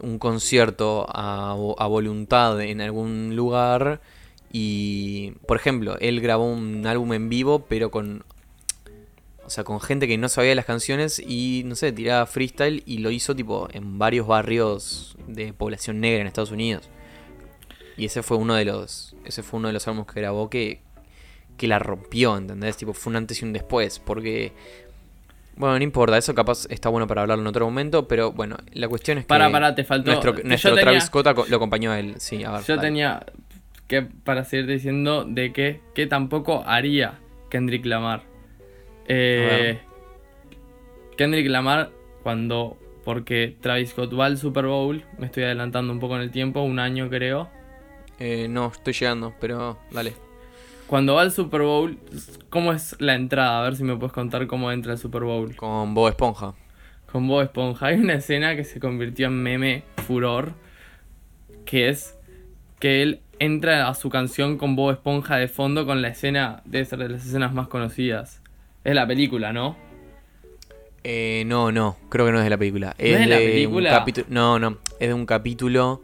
un 0.00 0.18
concierto 0.18 1.06
a, 1.08 1.54
voluntad 1.54 2.60
en 2.60 2.80
algún 2.80 3.36
lugar 3.36 4.00
y, 4.52 5.32
por 5.46 5.56
ejemplo, 5.56 5.96
él 6.00 6.20
grabó 6.20 6.46
un 6.46 6.86
álbum 6.86 7.12
en 7.12 7.28
vivo, 7.28 7.66
pero 7.68 7.90
con, 7.90 8.24
o 9.44 9.50
sea, 9.50 9.64
con 9.64 9.80
gente 9.80 10.06
que 10.06 10.18
no 10.18 10.28
sabía 10.28 10.54
las 10.54 10.64
canciones 10.64 11.18
y, 11.18 11.62
no 11.66 11.74
sé, 11.74 11.92
tiraba 11.92 12.26
freestyle 12.26 12.82
y 12.86 12.98
lo 12.98 13.10
hizo 13.10 13.34
tipo 13.34 13.68
en 13.72 13.98
varios 13.98 14.26
barrios 14.26 15.16
de 15.26 15.52
población 15.52 16.00
negra 16.00 16.20
en 16.20 16.26
Estados 16.26 16.52
Unidos. 16.52 16.88
Y 17.96 18.06
ese 18.06 18.22
fue 18.22 18.36
uno 18.36 18.54
de 18.54 18.64
los, 18.64 19.14
ese 19.24 19.42
fue 19.42 19.58
uno 19.58 19.68
de 19.68 19.74
los 19.74 19.86
álbumes 19.86 20.12
que 20.12 20.20
grabó 20.20 20.50
que, 20.50 20.80
que 21.56 21.68
la 21.68 21.78
rompió, 21.78 22.36
¿entendés? 22.36 22.76
Tipo, 22.76 22.92
fue 22.92 23.10
un 23.10 23.16
antes 23.16 23.40
y 23.40 23.44
un 23.44 23.52
después, 23.52 24.00
porque 24.00 24.52
bueno, 25.56 25.78
no 25.78 25.84
importa, 25.84 26.16
eso 26.18 26.34
capaz 26.34 26.66
está 26.70 26.88
bueno 26.88 27.06
para 27.06 27.22
hablarlo 27.22 27.42
en 27.42 27.46
otro 27.48 27.64
momento, 27.66 28.06
pero 28.08 28.32
bueno, 28.32 28.56
la 28.72 28.88
cuestión 28.88 29.18
es 29.18 29.24
que 29.24 29.28
Para, 29.28 29.50
para, 29.50 29.74
te 29.74 29.84
faltó. 29.84 30.10
nuestro, 30.10 30.32
nuestro 30.44 30.70
tenía- 30.70 30.82
Travis 30.84 31.04
Scott 31.04 31.48
lo 31.48 31.56
acompañó 31.56 31.90
a 31.92 31.98
él. 32.00 32.14
Sí, 32.18 32.42
a 32.44 32.50
ver. 32.52 32.62
Yo 32.62 32.76
dale. 32.76 32.88
tenía 32.88 33.24
que, 33.86 34.02
para 34.02 34.44
seguir 34.44 34.66
diciendo, 34.66 35.24
de 35.24 35.52
que, 35.52 35.80
que 35.94 36.06
tampoco 36.06 36.62
haría 36.66 37.20
Kendrick 37.50 37.84
Lamar. 37.86 38.22
Eh, 39.06 39.78
Kendrick 41.16 41.48
Lamar, 41.48 41.90
cuando 42.22 42.76
porque 43.04 43.56
Travis 43.60 43.90
Scott 43.90 44.18
va 44.18 44.26
al 44.26 44.38
Super 44.38 44.66
Bowl, 44.66 45.04
me 45.18 45.26
estoy 45.26 45.42
adelantando 45.44 45.92
un 45.92 46.00
poco 46.00 46.16
en 46.16 46.22
el 46.22 46.30
tiempo, 46.30 46.62
un 46.62 46.78
año 46.78 47.08
creo. 47.10 47.50
Eh, 48.18 48.46
no, 48.48 48.68
estoy 48.68 48.94
llegando, 48.94 49.34
pero 49.40 49.78
dale. 49.90 50.14
Cuando 50.86 51.14
va 51.14 51.22
al 51.22 51.32
Super 51.32 51.62
Bowl, 51.62 51.98
¿cómo 52.50 52.72
es 52.72 52.94
la 53.00 53.14
entrada? 53.14 53.60
A 53.60 53.62
ver 53.64 53.76
si 53.76 53.84
me 53.84 53.96
puedes 53.96 54.12
contar 54.12 54.46
cómo 54.46 54.70
entra 54.70 54.92
el 54.92 54.98
Super 54.98 55.22
Bowl. 55.22 55.56
Con 55.56 55.94
Bob 55.94 56.08
Esponja. 56.08 56.54
Con 57.10 57.26
Bob 57.26 57.42
Esponja. 57.42 57.86
Hay 57.86 57.98
una 57.98 58.14
escena 58.14 58.54
que 58.54 58.64
se 58.64 58.80
convirtió 58.80 59.28
en 59.28 59.42
meme 59.42 59.82
furor, 60.06 60.52
que 61.64 61.88
es 61.88 62.16
que 62.78 63.02
él 63.02 63.20
entra 63.38 63.88
a 63.88 63.94
su 63.94 64.10
canción 64.10 64.58
con 64.58 64.76
Bob 64.76 64.92
Esponja 64.92 65.36
de 65.36 65.48
fondo 65.48 65.86
con 65.86 66.02
la 66.02 66.08
escena, 66.08 66.62
debe 66.64 66.84
ser 66.84 66.98
de 66.98 67.08
las 67.08 67.26
escenas 67.26 67.54
más 67.54 67.68
conocidas. 67.68 68.42
Es 68.84 68.94
la 68.94 69.06
película, 69.06 69.52
¿no? 69.52 69.76
Eh, 71.02 71.44
no, 71.46 71.72
no, 71.72 71.96
creo 72.08 72.26
que 72.26 72.32
no 72.32 72.38
es 72.38 72.44
de 72.44 72.50
la 72.50 72.58
película. 72.58 72.94
es 72.98 73.18
de 73.18 73.26
la 73.26 73.36
película? 73.36 74.04
No, 74.28 74.58
no, 74.58 74.78
es 75.00 75.08
de 75.08 75.14
un 75.14 75.26
capítulo 75.26 76.02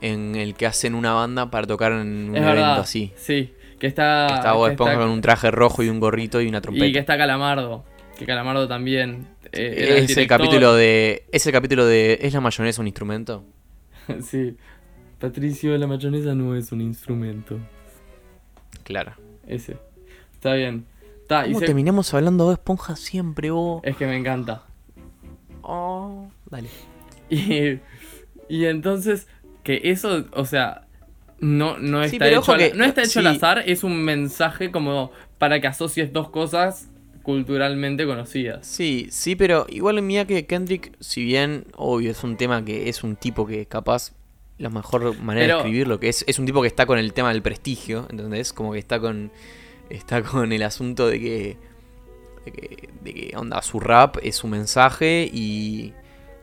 en 0.00 0.34
el 0.34 0.54
que 0.54 0.66
hacen 0.66 0.94
una 0.94 1.12
banda 1.12 1.50
para 1.50 1.66
tocar 1.66 1.92
en 1.92 1.98
un 2.30 2.36
es 2.36 2.42
evento 2.42 2.54
verdad. 2.54 2.80
así. 2.80 3.12
Sí, 3.16 3.52
que 3.80 3.88
está. 3.88 4.26
Que 4.28 4.34
está 4.36 4.52
Bob 4.52 4.66
que 4.66 4.72
Esponja 4.74 4.92
está- 4.92 5.02
con 5.04 5.12
un 5.12 5.20
traje 5.20 5.50
rojo 5.50 5.82
y 5.82 5.88
un 5.88 5.98
gorrito 5.98 6.40
y 6.40 6.46
una 6.46 6.60
trompeta. 6.60 6.86
Y 6.86 6.92
que 6.92 6.98
está 7.00 7.16
Calamardo. 7.18 7.84
Que 8.16 8.26
Calamardo 8.26 8.68
también. 8.68 9.26
eh, 9.52 9.74
era 9.78 9.96
es 9.96 10.16
el 10.16 10.26
capítulo 10.28 10.74
de. 10.74 11.24
Es 11.32 11.44
el 11.46 11.52
capítulo 11.52 11.84
de. 11.86 12.18
¿Es 12.22 12.32
la 12.34 12.40
mayonesa 12.40 12.80
un 12.82 12.86
instrumento? 12.86 13.44
sí. 14.22 14.56
Patricio, 15.18 15.76
la 15.76 15.86
mayonesa 15.86 16.34
no 16.34 16.54
es 16.54 16.70
un 16.72 16.80
instrumento. 16.80 17.58
Claro. 18.84 19.12
Ese. 19.46 19.76
Está 20.32 20.54
bien. 20.54 20.86
Está, 21.22 21.44
y 21.46 21.48
¿Cómo 21.50 21.60
se- 21.60 21.66
terminamos 21.66 22.12
hablando 22.14 22.48
de 22.48 22.54
Esponja 22.54 22.96
siempre, 22.96 23.50
vos? 23.50 23.82
Es 23.84 23.96
que 23.96 24.06
me 24.06 24.16
encanta. 24.16 24.62
Oh, 25.62 26.28
dale. 26.50 26.68
Y, 27.32 27.78
y 28.48 28.64
entonces, 28.64 29.28
que 29.62 29.80
eso, 29.84 30.24
o 30.32 30.44
sea, 30.44 30.88
no, 31.40 31.78
no 31.78 32.00
Sí, 32.04 32.16
está 32.16 32.24
pero 32.26 32.40
hecho, 32.40 32.56
que- 32.56 32.72
no 32.74 32.84
está 32.84 33.02
hecho 33.02 33.20
al 33.20 33.26
sí. 33.30 33.36
azar, 33.36 33.62
es 33.66 33.82
un 33.84 34.02
mensaje 34.02 34.70
como 34.70 35.10
para 35.38 35.60
que 35.60 35.66
asocies 35.66 36.12
dos 36.12 36.30
cosas 36.30 36.88
culturalmente 37.22 38.06
conocidas. 38.06 38.66
Sí, 38.66 39.08
sí, 39.10 39.36
pero 39.36 39.66
igual 39.68 40.00
mía 40.02 40.26
que 40.26 40.46
Kendrick, 40.46 40.92
si 41.00 41.24
bien, 41.24 41.64
obvio, 41.76 42.10
es 42.10 42.22
un 42.24 42.36
tema 42.36 42.64
que 42.64 42.88
es 42.88 43.02
un 43.04 43.16
tipo 43.16 43.46
que 43.46 43.66
capaz 43.66 44.12
la 44.58 44.68
mejor 44.70 45.18
manera 45.20 45.46
Pero- 45.46 45.56
de 45.56 45.60
escribirlo, 45.62 46.00
que 46.00 46.08
es, 46.08 46.24
es 46.26 46.38
un 46.38 46.46
tipo 46.46 46.60
que 46.62 46.68
está 46.68 46.86
con 46.86 46.98
el 46.98 47.12
tema 47.12 47.30
del 47.32 47.42
prestigio, 47.42 48.06
¿entendés? 48.10 48.52
Como 48.52 48.72
que 48.72 48.78
está 48.78 48.98
con 49.00 49.30
está 49.88 50.22
con 50.22 50.52
el 50.52 50.62
asunto 50.62 51.08
de 51.08 51.18
que, 51.20 51.56
de 52.44 52.52
que, 52.52 52.88
de 53.02 53.14
que, 53.14 53.36
onda, 53.36 53.60
su 53.62 53.80
rap 53.80 54.16
es 54.22 54.36
su 54.36 54.46
mensaje 54.46 55.28
y 55.32 55.92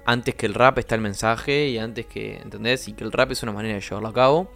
antes 0.06 0.36
que 0.36 0.46
el 0.46 0.54
rap 0.54 0.78
está 0.80 0.96
el 0.96 1.02
mensaje 1.02 1.70
y 1.70 1.78
antes 1.78 2.06
que, 2.08 2.38
¿entendés? 2.38 2.88
Y 2.88 2.94
que 2.94 3.04
el 3.04 3.12
rap 3.12 3.32
es 3.32 3.44
una 3.44 3.52
manera 3.54 3.76
de 3.76 3.82
llevarlo 3.82 4.08
a 4.10 4.14
cabo. 4.14 4.52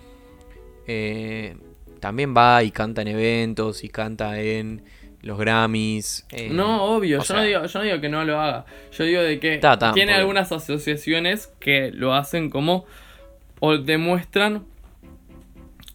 Eh, 0.94 1.56
también 2.02 2.36
va 2.36 2.64
y 2.64 2.72
canta 2.72 3.02
en 3.02 3.08
eventos 3.10 3.84
y 3.86 3.90
canta 3.90 4.40
en 4.42 4.84
los 5.22 5.38
Grammys. 5.38 6.26
eh, 6.32 6.50
No, 6.52 6.84
obvio, 6.84 7.20
yo, 7.20 7.24
sea- 7.24 7.38
no 7.38 7.44
digo, 7.44 7.66
yo 7.66 7.80
no 7.80 7.86
digo 7.86 8.02
que 8.02 8.10
no 8.10 8.26
lo 8.26 8.42
haga. 8.42 8.66
Yo 8.92 9.04
digo 9.06 9.22
de 9.22 9.40
que 9.40 9.58
Ta, 9.60 9.78
ta, 9.78 9.94
tiene 9.94 10.14
algunas 10.14 10.52
asociaciones 10.52 11.48
que 11.60 11.92
lo 11.94 12.14
hacen 12.14 12.50
como 12.50 12.86
o 13.60 13.78
demuestran 13.78 14.64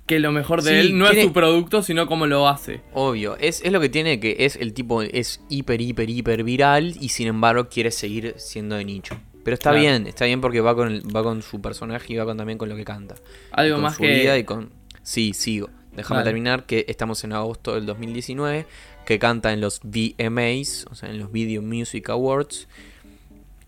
que 0.07 0.21
lo 0.21 0.31
mejor 0.31 0.63
de 0.63 0.71
Sí, 0.71 0.77
él 0.89 0.97
no 0.99 1.07
tiene- 1.07 1.21
es 1.23 1.27
su 1.27 1.33
producto, 1.33 1.83
sino 1.83 2.07
cómo 2.07 2.27
lo 2.27 2.49
hace. 2.49 2.81
Obvio, 2.95 3.37
es, 3.41 3.61
es 3.65 3.73
lo 3.73 3.81
que 3.81 3.89
tiene 3.89 4.21
que 4.21 4.37
es 4.39 4.55
el 4.57 4.73
tipo 4.73 5.03
es 5.03 5.41
hiper, 5.49 5.81
hiper, 5.81 6.09
hiper 6.09 6.45
viral 6.45 6.95
y 7.01 7.09
sin 7.09 7.27
embargo 7.27 7.69
quiere 7.69 7.91
seguir 7.91 8.35
siendo 8.37 8.77
de 8.77 8.85
nicho. 8.85 9.17
Pero 9.45 9.55
está 9.55 9.71
Claro. 9.71 9.81
bien, 9.81 10.07
está 10.07 10.25
bien 10.25 10.41
porque 10.41 10.61
va 10.61 10.75
con 10.77 10.93
el- 10.93 11.03
va 11.17 11.23
con 11.25 11.43
su 11.43 11.61
personaje 11.61 12.13
y 12.13 12.17
va 12.17 12.25
con, 12.25 12.37
también 12.37 12.57
con 12.59 12.69
lo 12.69 12.77
que 12.77 12.85
canta. 12.85 13.17
Algo 13.51 13.79
más 13.79 13.97
su 13.97 14.03
que 14.03 14.15
vida 14.15 14.39
y 14.39 14.45
con 14.45 14.71
Sí, 15.07 15.35
sigo. 15.35 15.71
Déjame 15.93 16.25
terminar 16.25 16.67
que 16.67 16.85
estamos 16.89 17.23
en 17.23 17.33
agosto 17.33 17.77
del 17.77 17.87
2019, 17.87 18.67
que 19.07 19.21
canta 19.21 19.53
en 19.53 19.61
los 19.61 19.81
VMAs, 19.85 20.85
o 20.91 20.97
sea, 20.97 21.09
en 21.09 21.21
los 21.21 21.31
Video 21.31 21.63
Music 21.63 22.11
Awards. 22.11 22.67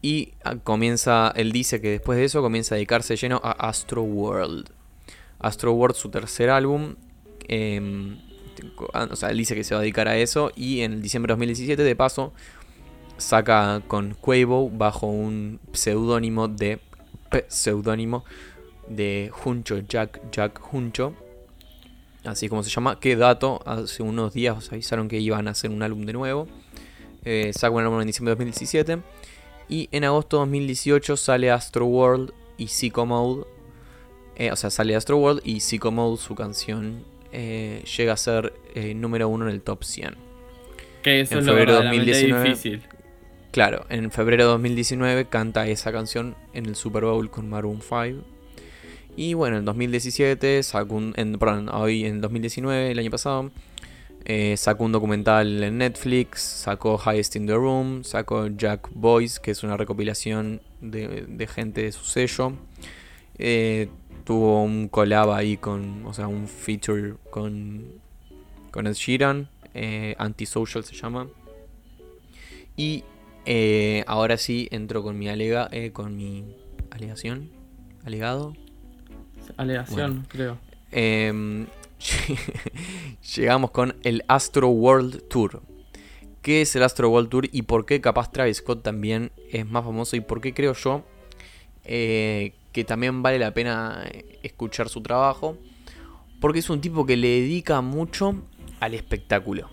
Y 0.02 0.32
ah, 0.42 0.56
comienza, 0.56 1.32
él 1.36 1.52
dice 1.52 1.80
que 1.80 1.90
después 1.90 2.18
de 2.18 2.24
eso 2.24 2.42
comienza 2.42 2.74
a 2.74 2.76
dedicarse 2.76 3.14
lleno 3.14 3.40
a 3.44 3.52
Astro 3.52 4.02
World. 4.02 4.68
Astro 5.38 5.74
World, 5.74 5.94
su 5.94 6.08
tercer 6.08 6.50
álbum. 6.50 6.96
em, 7.46 8.18
o 8.80 9.14
sea, 9.14 9.30
él 9.30 9.38
dice 9.38 9.54
que 9.54 9.62
se 9.62 9.76
va 9.76 9.78
a 9.78 9.82
dedicar 9.82 10.08
a 10.08 10.16
eso. 10.16 10.50
Y 10.56 10.80
en 10.80 11.00
diciembre 11.00 11.30
de 11.30 11.34
2017, 11.34 11.84
de 11.84 11.94
paso, 11.94 12.32
saca 13.16 13.80
con 13.86 14.14
Quavo 14.14 14.70
bajo 14.70 15.06
un 15.06 15.60
seudónimo 15.72 16.48
de. 16.48 16.80
Seudónimo 17.46 18.24
de 18.88 19.30
Juncho, 19.32 19.78
Jack, 19.78 20.20
Jack 20.32 20.58
Juncho. 20.58 21.14
Así 22.24 22.48
como 22.48 22.62
se 22.62 22.70
llama. 22.70 22.98
Qué 23.00 23.16
dato, 23.16 23.60
hace 23.64 24.02
unos 24.02 24.34
días 24.34 24.72
avisaron 24.72 25.08
que 25.08 25.20
iban 25.20 25.48
a 25.48 25.52
hacer 25.52 25.70
un 25.70 25.82
álbum 25.82 26.04
de 26.04 26.12
nuevo. 26.12 26.48
Eh, 27.24 27.52
un 27.70 27.80
álbum 27.80 28.00
en 28.00 28.06
diciembre 28.06 28.30
de 28.30 28.36
2017. 28.36 28.98
Y 29.68 29.88
en 29.92 30.04
agosto 30.04 30.38
de 30.38 30.40
2018 30.42 31.16
sale 31.16 31.50
Astro 31.50 31.86
World 31.86 32.32
y 32.56 32.68
Psycho 32.68 33.04
Mode. 33.06 33.44
Eh, 34.36 34.52
o 34.52 34.56
sea, 34.56 34.70
sale 34.70 34.96
Astro 34.96 35.18
World 35.18 35.42
y 35.44 35.60
Psycho 35.60 35.90
Mode, 35.90 36.16
su 36.16 36.34
canción, 36.34 37.04
eh, 37.32 37.82
llega 37.96 38.14
a 38.14 38.16
ser 38.16 38.54
eh, 38.74 38.94
número 38.94 39.28
uno 39.28 39.46
en 39.46 39.52
el 39.52 39.60
top 39.60 39.84
100. 39.84 40.14
que 41.02 41.20
eso 41.20 41.34
en 41.34 41.40
es 41.40 41.46
lo 41.46 41.52
febrero 41.52 41.72
de 41.72 41.78
verdaderamente 41.80 42.12
2019. 42.12 42.48
difícil. 42.48 42.82
Claro, 43.50 43.86
en 43.88 44.10
febrero 44.10 44.44
de 44.44 44.50
2019 44.50 45.26
canta 45.26 45.66
esa 45.66 45.90
canción 45.92 46.36
en 46.52 46.66
el 46.66 46.76
Super 46.76 47.04
Bowl 47.04 47.30
con 47.30 47.48
Maroon 47.48 47.80
5. 47.82 48.24
Y 49.18 49.34
bueno, 49.34 49.56
en 49.56 49.64
2017 49.64 50.62
sacó 50.62 50.94
un. 50.94 51.12
Perdón, 51.40 51.68
hoy 51.70 52.04
en 52.04 52.20
2019, 52.20 52.92
el 52.92 53.00
año 53.00 53.10
pasado, 53.10 53.50
eh, 54.24 54.56
sacó 54.56 54.84
un 54.84 54.92
documental 54.92 55.60
en 55.64 55.78
Netflix, 55.78 56.40
sacó 56.40 57.00
Highest 57.04 57.34
in 57.34 57.48
the 57.48 57.54
Room, 57.54 58.04
sacó 58.04 58.46
Jack 58.46 58.88
Boys, 58.94 59.40
que 59.40 59.50
es 59.50 59.64
una 59.64 59.76
recopilación 59.76 60.62
de, 60.80 61.48
gente 61.52 61.82
de 61.82 61.90
su 61.90 62.04
sello. 62.04 62.52
Eh, 63.38 63.88
tuvo 64.22 64.62
un 64.62 64.86
collab 64.86 65.32
ahí 65.32 65.56
con. 65.56 66.06
O 66.06 66.14
sea, 66.14 66.28
un 66.28 66.46
feature 66.46 67.14
con. 67.30 67.86
Con 68.70 68.86
Ed 68.86 68.94
Sheeran. 68.94 69.48
eh, 69.74 70.14
Antisocial 70.18 70.84
se 70.84 70.94
llama. 70.94 71.26
Y 72.76 73.02
eh, 73.46 74.04
ahora 74.06 74.36
sí 74.36 74.68
entro 74.70 75.02
con 75.02 75.18
mi 75.18 75.28
alega, 75.28 75.68
con 75.92 76.16
mi 76.16 76.54
alegación, 76.92 77.50
alegado. 78.04 78.54
Alegación, 79.56 80.26
creo. 80.28 80.58
Em, 80.90 81.66
llegamos 83.36 83.70
con 83.70 83.96
el 84.02 84.24
Astro 84.28 84.68
World 84.68 85.28
Tour. 85.28 85.62
¿Qué 86.42 86.62
es 86.62 86.74
el 86.76 86.82
Astro 86.82 87.10
World 87.10 87.28
Tour 87.28 87.48
y 87.50 87.62
por 87.62 87.84
qué 87.84 88.00
capaz 88.00 88.30
Travis 88.30 88.58
Scott 88.58 88.82
también 88.82 89.32
es 89.50 89.68
más 89.68 89.84
famoso 89.84 90.16
y 90.16 90.20
por 90.20 90.40
qué 90.40 90.54
creo 90.54 90.72
yo 90.74 91.04
eh, 91.84 92.54
que 92.72 92.84
también 92.84 93.22
vale 93.22 93.38
la 93.38 93.52
pena 93.52 94.04
eh, 94.06 94.38
escuchar 94.42 94.88
su 94.88 95.02
trabajo? 95.02 95.58
Porque 96.40 96.60
es 96.60 96.70
un 96.70 96.80
tipo 96.80 97.04
que 97.04 97.16
le 97.16 97.28
dedica 97.28 97.80
mucho 97.80 98.42
al 98.80 98.94
espectáculo 98.94 99.68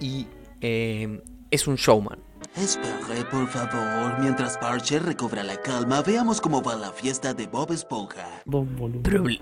y 0.00 0.26
eh, 0.60 1.22
es 1.50 1.66
un 1.66 1.76
showman. 1.76 2.18
Espere, 2.56 3.24
por 3.30 3.48
favor, 3.48 4.18
mientras 4.20 4.56
Parcher 4.58 5.02
recobra 5.02 5.42
la 5.42 5.56
calma, 5.60 6.02
veamos 6.02 6.40
cómo 6.40 6.62
va 6.62 6.76
la 6.76 6.92
fiesta 6.92 7.34
de 7.34 7.46
Bob 7.48 7.72
Esponja. 7.72 8.42
Volúmenes. 8.44 9.40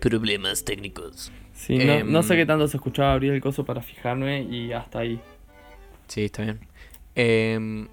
problemas 0.00 0.64
técnicos. 0.64 1.30
Sí, 1.52 1.76
no, 1.78 1.92
Em, 1.92 2.10
no 2.10 2.22
sé 2.22 2.34
qué 2.36 2.46
tanto 2.46 2.66
se 2.66 2.78
escuchaba 2.78 3.12
abrir 3.12 3.32
el 3.32 3.40
coso 3.42 3.64
para 3.64 3.82
fijarme 3.82 4.42
y 4.42 4.72
hasta 4.72 5.00
ahí. 5.00 5.20
Sí, 6.08 6.24
está 6.24 6.42
bien. 6.42 6.60
Em, 7.14 7.88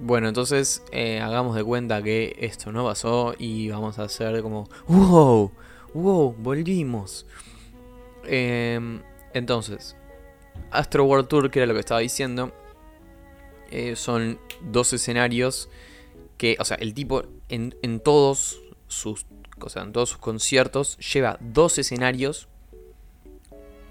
bueno, 0.00 0.28
entonces 0.28 0.82
eh, 0.92 1.20
hagamos 1.20 1.54
de 1.54 1.62
cuenta 1.62 2.02
que 2.02 2.36
esto 2.40 2.72
no 2.72 2.84
pasó 2.84 3.34
y 3.38 3.68
vamos 3.70 3.98
a 4.00 4.02
hacer 4.04 4.42
como, 4.42 4.68
wow, 4.88 5.52
wow, 5.94 6.34
volvimos. 6.38 7.24
Em, 8.24 9.00
entonces, 9.32 9.96
Astro 10.72 11.04
World 11.04 11.28
Tour, 11.28 11.50
que 11.50 11.60
era 11.60 11.66
lo 11.66 11.74
que 11.74 11.80
estaba 11.80 12.00
diciendo, 12.00 12.52
eh, 13.70 13.96
son 13.96 14.38
dos 14.62 14.92
escenarios 14.92 15.68
que, 16.38 16.56
o 16.58 16.64
sea, 16.64 16.76
el 16.76 16.94
tipo 16.94 17.24
en, 17.48 17.74
en 17.82 18.00
todos 18.00 18.60
sus, 18.88 19.26
o 19.60 19.68
sea, 19.68 19.82
en 19.82 19.92
todos 19.92 20.10
sus 20.10 20.18
conciertos 20.18 20.98
lleva 20.98 21.38
dos 21.40 21.78
escenarios 21.78 22.48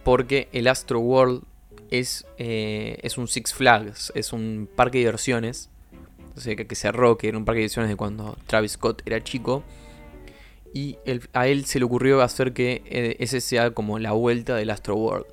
porque 0.04 0.50
el 0.54 0.68
Astro 0.68 1.00
World 1.00 1.44
es, 1.92 2.26
eh, 2.38 2.98
es 3.02 3.18
un 3.18 3.28
Six 3.28 3.54
Flags, 3.54 4.12
es 4.16 4.34
un 4.34 4.70
parque 4.76 5.00
de 5.00 5.06
diversiones. 5.06 5.70
O 6.36 6.42
sea, 6.42 6.56
que, 6.56 6.68
que 6.68 6.76
cerró, 6.76 7.18
que 7.18 7.28
era 7.28 7.38
un 7.38 7.46
parque 7.46 7.58
de 7.58 7.64
diversiones 7.64 7.90
de 7.90 7.96
cuando 7.96 8.38
Travis 8.48 8.74
Scott 8.74 9.02
era 9.06 9.24
chico. 9.24 9.64
Y 10.74 10.98
a 11.34 11.48
él 11.48 11.66
se 11.66 11.80
le 11.80 11.86
ocurrió 11.86 12.22
hacer 12.22 12.54
que 12.54 12.84
eh, 12.86 13.18
ese 13.20 13.42
sea 13.42 13.72
como 13.72 14.00
la 14.00 14.12
vuelta 14.12 14.56
del 14.56 14.70
Astro 14.70 14.96
World. 14.96 15.26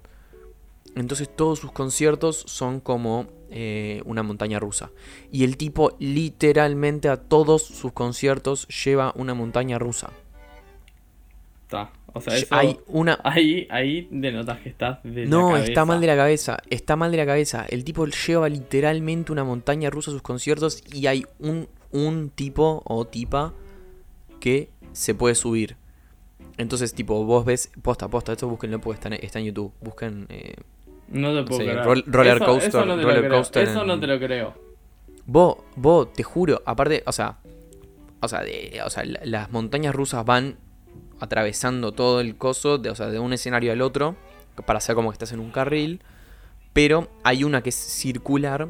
Entonces 0.96 1.28
todos 1.34 1.58
sus 1.60 1.70
conciertos 1.72 2.42
son 2.46 2.80
como 2.80 3.26
eh, 3.50 4.02
una 4.06 4.22
montaña 4.24 4.58
rusa. 4.58 4.90
Y 5.30 5.44
el 5.44 5.56
tipo 5.56 5.94
literalmente 6.00 7.08
a 7.08 7.16
todos 7.16 7.62
sus 7.62 7.92
conciertos 7.92 8.66
lleva 8.68 9.12
una 9.14 9.34
montaña 9.34 9.78
rusa. 9.78 10.10
Está. 11.62 11.92
O 12.14 12.20
sea, 12.22 12.34
eso, 12.36 12.46
Hay 12.54 12.78
una... 12.86 13.18
ahí, 13.24 13.66
ahí 13.70 14.08
denotas 14.10 14.60
que 14.60 14.70
estás 14.70 15.02
de 15.02 15.24
la 15.24 15.30
No, 15.30 15.48
cabeza. 15.50 15.66
está 15.68 15.84
mal 15.84 16.00
de 16.00 16.06
la 16.06 16.16
cabeza. 16.16 16.56
Está 16.70 16.96
mal 16.96 17.10
de 17.10 17.18
la 17.18 17.26
cabeza. 17.26 17.66
El 17.68 17.84
tipo 17.84 18.06
lleva 18.06 18.48
literalmente 18.48 19.32
una 19.32 19.44
montaña 19.44 19.90
rusa 19.90 20.10
a 20.10 20.14
sus 20.14 20.22
conciertos 20.22 20.82
y 20.94 21.08
hay 21.08 21.26
un, 21.38 21.68
un 21.92 22.30
tipo 22.30 22.82
o 22.86 23.04
tipa 23.06 23.52
que 24.40 24.70
se 24.92 25.14
puede 25.14 25.34
subir. 25.34 25.76
Entonces, 26.56 26.94
tipo, 26.94 27.22
vos 27.26 27.44
ves, 27.44 27.70
posta, 27.82 28.08
posta, 28.08 28.32
esto 28.32 28.48
búsquenlo 28.48 28.80
porque 28.80 28.94
está 28.94 29.08
en, 29.08 29.22
está 29.22 29.38
en 29.40 29.44
YouTube. 29.46 29.72
Busquen. 29.82 30.24
eh, 30.30 30.54
No 31.08 31.34
te 31.34 31.42
puedo 31.44 31.60
Sí, 31.60 31.66
creer. 31.66 31.84
roll- 31.84 32.04
roller 32.06 32.36
Eso- 32.36 32.44
coaster, 32.46 32.68
Eso, 32.68 32.84
no 32.84 32.96
te 32.96 33.02
lo 33.02 33.08
creo. 33.20 33.30
coaster 33.30 33.68
Eso 33.68 33.84
no 33.84 33.94
en- 33.94 34.00
te 34.00 34.06
lo 34.06 34.18
creo. 34.18 34.54
Vos, 35.26 35.56
vos, 35.76 36.12
te 36.12 36.22
juro, 36.22 36.62
aparte, 36.66 37.02
o 37.06 37.12
sea, 37.12 37.38
o 38.20 38.28
sea, 38.28 38.42
de- 38.42 38.80
o 38.84 38.90
sea, 38.90 39.04
la- 39.04 39.20
las 39.24 39.50
montañas 39.50 39.94
rusas 39.94 40.24
van 40.24 40.56
atravesando 41.20 41.92
todo 41.92 42.20
el 42.20 42.36
coso, 42.36 42.78
de, 42.78 42.90
o 42.90 42.94
sea, 42.94 43.08
de 43.08 43.18
un 43.18 43.32
escenario 43.32 43.72
al 43.72 43.82
otro, 43.82 44.16
para 44.66 44.78
hacer 44.78 44.94
como 44.94 45.10
que 45.10 45.14
estás 45.14 45.32
en 45.32 45.40
un 45.40 45.50
carril, 45.50 46.00
pero 46.72 47.08
hay 47.24 47.44
una 47.44 47.62
que 47.62 47.70
es 47.70 47.74
circular 47.76 48.68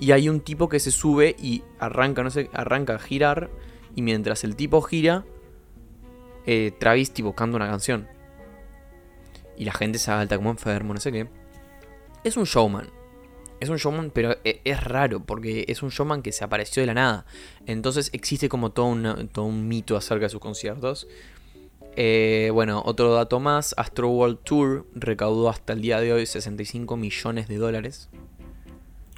y 0.00 0.12
hay 0.12 0.28
un 0.28 0.40
tipo 0.40 0.68
que 0.68 0.80
se 0.80 0.90
sube 0.90 1.36
y 1.38 1.62
arranca, 1.78 2.22
no 2.22 2.30
sé, 2.30 2.50
arranca 2.52 2.94
a 2.96 2.98
girar 2.98 3.50
y 3.94 4.02
mientras 4.02 4.44
el 4.44 4.56
tipo 4.56 4.80
gira, 4.82 5.24
eh, 6.46 6.72
Travis 6.78 7.12
tipo 7.12 7.34
canta 7.34 7.56
una 7.56 7.68
canción 7.68 8.06
y 9.56 9.64
la 9.64 9.72
gente 9.72 9.98
se 9.98 10.06
salta 10.06 10.36
como 10.36 10.50
enfermo, 10.50 10.92
no 10.94 11.00
sé 11.00 11.12
qué. 11.12 11.28
Es 12.24 12.36
un 12.36 12.44
showman. 12.44 12.88
Es 13.60 13.68
un 13.68 13.76
showman, 13.76 14.10
pero 14.10 14.36
e- 14.44 14.60
es 14.64 14.82
raro, 14.82 15.20
porque 15.24 15.64
es 15.68 15.82
un 15.82 15.90
showman 15.90 16.22
que 16.22 16.32
se 16.32 16.44
apareció 16.44 16.82
de 16.82 16.86
la 16.88 16.94
nada. 16.94 17.26
Entonces 17.66 18.10
existe 18.12 18.48
como 18.48 18.72
todo, 18.72 18.86
una- 18.86 19.26
todo 19.28 19.44
un 19.46 19.68
mito 19.68 19.96
acerca 19.96 20.24
de 20.26 20.30
sus 20.30 20.40
conciertos. 20.40 21.06
Eh, 21.96 22.50
bueno, 22.52 22.82
otro 22.84 23.14
dato 23.14 23.38
más, 23.38 23.74
Astro 23.78 24.08
World 24.08 24.38
Tour 24.42 24.86
recaudó 24.94 25.48
hasta 25.48 25.72
el 25.74 25.80
día 25.80 26.00
de 26.00 26.12
hoy 26.12 26.26
65 26.26 26.96
millones 26.96 27.46
de 27.46 27.56
dólares. 27.56 28.08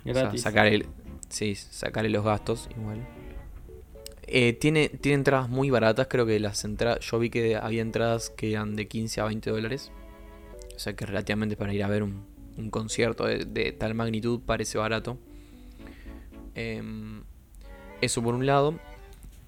O 0.05 0.13
sea, 0.13 0.23
Gratis. 0.23 0.43
sí, 1.29 1.55
sacarle 1.55 2.11
los 2.11 2.25
gastos 2.25 2.69
igual. 2.79 3.07
Eh, 4.29 4.53
tiene, 4.53 4.89
tiene 4.89 5.15
entradas 5.17 5.49
muy 5.49 5.71
baratas, 5.71 6.09
creo 6.11 6.27
que 6.27 6.39
las 6.39 6.65
entradas, 6.65 6.99
yo 7.01 7.19
vi 7.19 7.31
que 7.31 7.57
había 7.57 7.81
entradas 7.83 8.31
que 8.31 8.53
eran 8.53 8.77
de 8.77 8.87
15 8.89 9.21
a 9.21 9.25
20 9.25 9.51
dólares. 9.51 9.91
O 10.75 10.79
sea 10.79 10.95
que 10.95 11.07
relativamente 11.07 11.57
para 11.57 11.73
ir 11.73 11.83
a 11.83 11.89
ver 11.89 12.03
un, 12.03 12.25
un 12.57 12.71
concierto 12.71 13.25
de, 13.27 13.45
de 13.45 13.73
tal 13.73 13.95
magnitud 13.95 14.41
parece 14.45 14.79
barato. 14.79 15.19
Em, 16.55 17.23
eso 18.01 18.23
por 18.23 18.35
un 18.35 18.47
lado. 18.47 18.79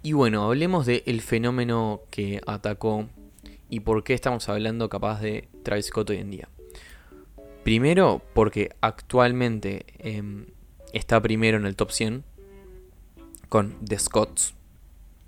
Y 0.03 0.13
bueno, 0.13 0.45
hablemos 0.45 0.87
del 0.87 1.21
fenómeno 1.21 2.03
que 2.11 2.41
atacó 2.47 3.09
y 3.69 3.81
por 3.81 4.05
qué 4.05 4.15
estamos 4.15 4.49
hablando 4.49 4.89
capaz 4.89 5.21
de 5.21 5.49
Travis 5.63 5.87
Scott 5.87 6.11
hoy 6.11 6.19
en 6.19 6.31
día. 6.31 6.49
Primero, 7.65 8.23
porque 8.35 8.71
actualmente 8.81 9.85
em, 9.99 10.47
está 10.93 11.21
primero 11.21 11.59
en 11.59 11.67
el 11.67 11.77
top 11.77 11.91
100 11.91 12.25
con 13.49 13.75
The 13.85 13.99
Scots, 13.99 14.55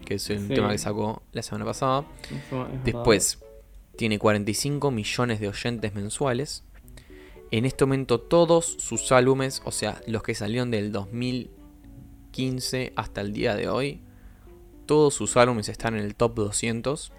que 0.04 0.14
es 0.14 0.30
el 0.30 0.46
Sí. 0.48 0.54
tema 0.54 0.70
que 0.70 0.78
sacó 0.78 1.22
la 1.32 1.42
semana 1.42 1.64
pasada. 1.64 2.06
Después, 2.84 3.38
tiene 3.96 4.18
45 4.18 4.90
millones 4.90 5.40
de 5.40 5.48
oyentes 5.48 5.94
mensuales. 5.94 6.64
En 7.50 7.64
este 7.64 7.84
momento, 7.84 8.20
todos 8.20 8.64
sus 8.78 9.10
álbumes, 9.12 9.62
o 9.64 9.72
sea, 9.72 10.00
los 10.06 10.22
que 10.22 10.34
salieron 10.34 10.70
del 10.70 10.92
2015 10.92 12.92
hasta 12.94 13.20
el 13.22 13.32
día 13.32 13.56
de 13.56 13.68
hoy, 13.68 14.02
todos 14.86 15.14
sus 15.14 15.36
álbumes 15.36 15.68
están 15.68 15.96
en 15.96 16.04
el 16.04 16.14
top 16.14 16.34
200. 16.34 17.12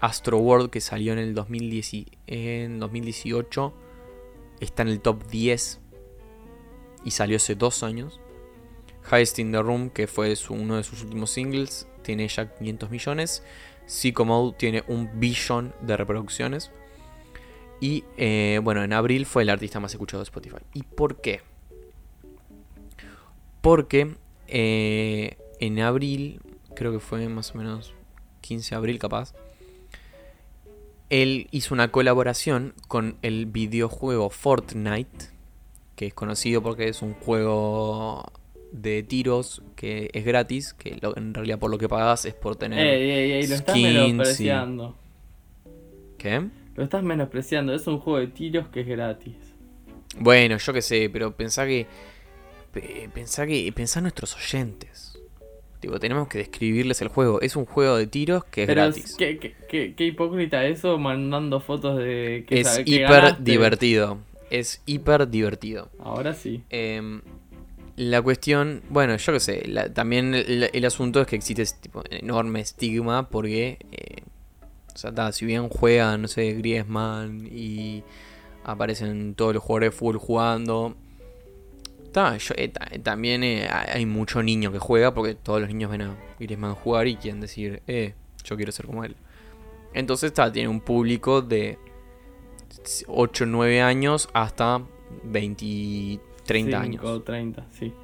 Astro 0.00 0.38
World, 0.38 0.70
que 0.70 0.80
salió 0.80 1.12
en 1.12 1.18
el 1.18 1.34
2010 1.34 1.94
y- 1.94 2.06
en 2.26 2.78
2018, 2.78 3.72
está 4.60 4.82
en 4.82 4.88
el 4.88 5.00
top 5.00 5.26
10 5.28 5.80
y 7.04 7.10
salió 7.12 7.36
hace 7.36 7.54
dos 7.54 7.82
años. 7.82 8.20
Highest 9.10 9.38
in 9.38 9.52
the 9.52 9.62
Room, 9.62 9.90
que 9.90 10.06
fue 10.06 10.34
uno 10.50 10.76
de 10.76 10.82
sus 10.82 11.02
últimos 11.02 11.30
singles, 11.30 11.88
tiene 12.02 12.28
ya 12.28 12.54
500 12.54 12.90
millones. 12.90 13.42
Psycho 13.86 14.24
Mode 14.26 14.56
tiene 14.58 14.84
un 14.88 15.18
billón 15.18 15.74
de 15.80 15.96
reproducciones. 15.96 16.70
Y 17.80 18.04
eh, 18.16 18.60
bueno, 18.62 18.82
en 18.82 18.92
abril 18.92 19.24
fue 19.26 19.42
el 19.42 19.50
artista 19.50 19.78
más 19.80 19.92
escuchado 19.92 20.20
de 20.20 20.24
Spotify. 20.24 20.56
¿Y 20.74 20.82
por 20.82 21.20
qué? 21.20 21.40
Porque 23.60 24.14
eh, 24.48 25.36
en 25.60 25.78
abril, 25.80 26.40
creo 26.74 26.92
que 26.92 27.00
fue 27.00 27.28
más 27.28 27.54
o 27.54 27.58
menos 27.58 27.92
15 28.40 28.70
de 28.70 28.76
abril 28.76 28.98
capaz, 28.98 29.34
él 31.10 31.48
hizo 31.50 31.74
una 31.74 31.90
colaboración 31.90 32.74
con 32.86 33.16
el 33.22 33.46
videojuego 33.46 34.30
Fortnite, 34.30 35.26
que 35.96 36.06
es 36.06 36.14
conocido 36.14 36.62
porque 36.62 36.88
es 36.88 37.02
un 37.02 37.14
juego 37.14 38.24
de 38.72 39.02
tiros 39.02 39.62
que 39.74 40.10
es 40.12 40.24
gratis, 40.24 40.74
que 40.74 40.98
lo- 41.00 41.16
en 41.16 41.32
realidad 41.32 41.58
por 41.58 41.70
lo 41.70 41.78
que 41.78 41.88
pagas 41.88 42.24
es 42.26 42.34
por 42.34 42.56
tener... 42.56 42.86
Ey, 42.86 43.10
ey, 43.10 43.32
ey, 43.32 43.46
lo 43.46 43.54
estás 43.54 43.74
skins 43.74 44.40
y-. 44.40 44.44
¿Qué? 46.18 46.46
Lo 46.78 46.84
estás 46.84 47.02
menospreciando. 47.02 47.74
Es 47.74 47.86
un 47.88 47.98
juego 47.98 48.20
de 48.20 48.28
tiros 48.28 48.68
que 48.68 48.80
es 48.82 48.86
gratis. 48.86 49.34
Bueno, 50.18 50.56
yo 50.58 50.72
qué 50.72 50.80
sé, 50.80 51.10
pero 51.12 51.34
pensá 51.36 51.66
que. 51.66 51.86
pe- 52.72 53.10
Pensá 53.12 53.46
que. 53.46 53.70
Pensá 53.74 53.98
en 53.98 54.04
nuestros 54.04 54.36
oyentes. 54.36 55.18
Tipo, 55.80 55.98
tenemos 56.00 56.28
que 56.28 56.38
describirles 56.38 57.02
el 57.02 57.08
juego. 57.08 57.40
Es 57.40 57.56
un 57.56 57.64
juego 57.64 57.96
de 57.96 58.06
tiros 58.06 58.44
que 58.44 58.62
es 58.62 58.68
gratis. 58.68 59.16
¿qué, 59.18 59.38
qué, 59.38 59.54
qué- 59.68 59.94
qué 59.96 60.04
hipócrita 60.06 60.64
eso 60.66 60.98
mandando 60.98 61.60
fotos 61.60 61.98
de 61.98 62.44
que, 62.48 62.60
es 62.60 62.78
que 62.78 62.82
hiper 62.90 63.08
ganaste. 63.10 63.42
divertido. 63.42 64.18
Es 64.50 64.80
hiper 64.86 65.28
divertido. 65.28 65.90
Ahora 65.98 66.32
sí. 66.34 66.62
Em, 66.70 67.20
la 67.96 68.22
cuestión, 68.22 68.82
bueno, 68.88 69.16
yo 69.16 69.32
qué 69.32 69.40
sé, 69.40 69.66
la- 69.68 69.92
también 69.92 70.32
el, 70.34 70.70
el 70.72 70.84
asunto 70.84 71.20
es 71.20 71.26
que 71.26 71.34
existe 71.36 71.62
ese 71.62 71.76
tipo 71.80 72.02
enorme 72.10 72.60
estigma 72.60 73.28
porque, 73.28 73.78
eh, 73.92 74.22
o 74.98 75.00
sea, 75.00 75.14
ta, 75.14 75.30
si 75.30 75.46
bien 75.46 75.68
juegan, 75.68 76.22
no 76.22 76.26
sé, 76.26 76.54
Griezmann 76.54 77.46
y 77.52 78.02
aparecen 78.64 79.36
todos 79.36 79.54
los 79.54 79.62
jugadores 79.62 79.92
de 79.92 79.96
fútbol 79.96 80.18
jugando, 80.18 80.96
ta, 82.10 82.36
yo- 82.36 82.54
eh, 82.56 82.66
ta- 82.66 82.90
también 83.04 83.44
eh, 83.44 83.68
hay 83.70 84.06
mucho 84.06 84.42
niño 84.42 84.72
que 84.72 84.80
juega 84.80 85.14
porque 85.14 85.36
todos 85.36 85.60
los 85.60 85.68
niños 85.68 85.92
ven 85.92 86.02
a 86.02 86.16
Griezmann 86.40 86.74
jugar 86.74 87.06
y 87.06 87.14
quieren 87.14 87.40
decir, 87.40 87.80
eh, 87.86 88.14
yo 88.42 88.56
quiero 88.56 88.72
ser 88.72 88.86
como 88.86 89.04
él. 89.04 89.14
Entonces, 89.94 90.32
ta, 90.34 90.50
tiene 90.50 90.68
un 90.68 90.80
público 90.80 91.42
de 91.42 91.78
8, 93.06 93.46
9 93.46 93.80
años 93.80 94.28
hasta 94.32 94.82
20, 95.22 96.18
30 96.44 96.80
años. 96.80 97.02
5, 97.02 97.22
30, 97.22 97.66
sí. 97.70 97.94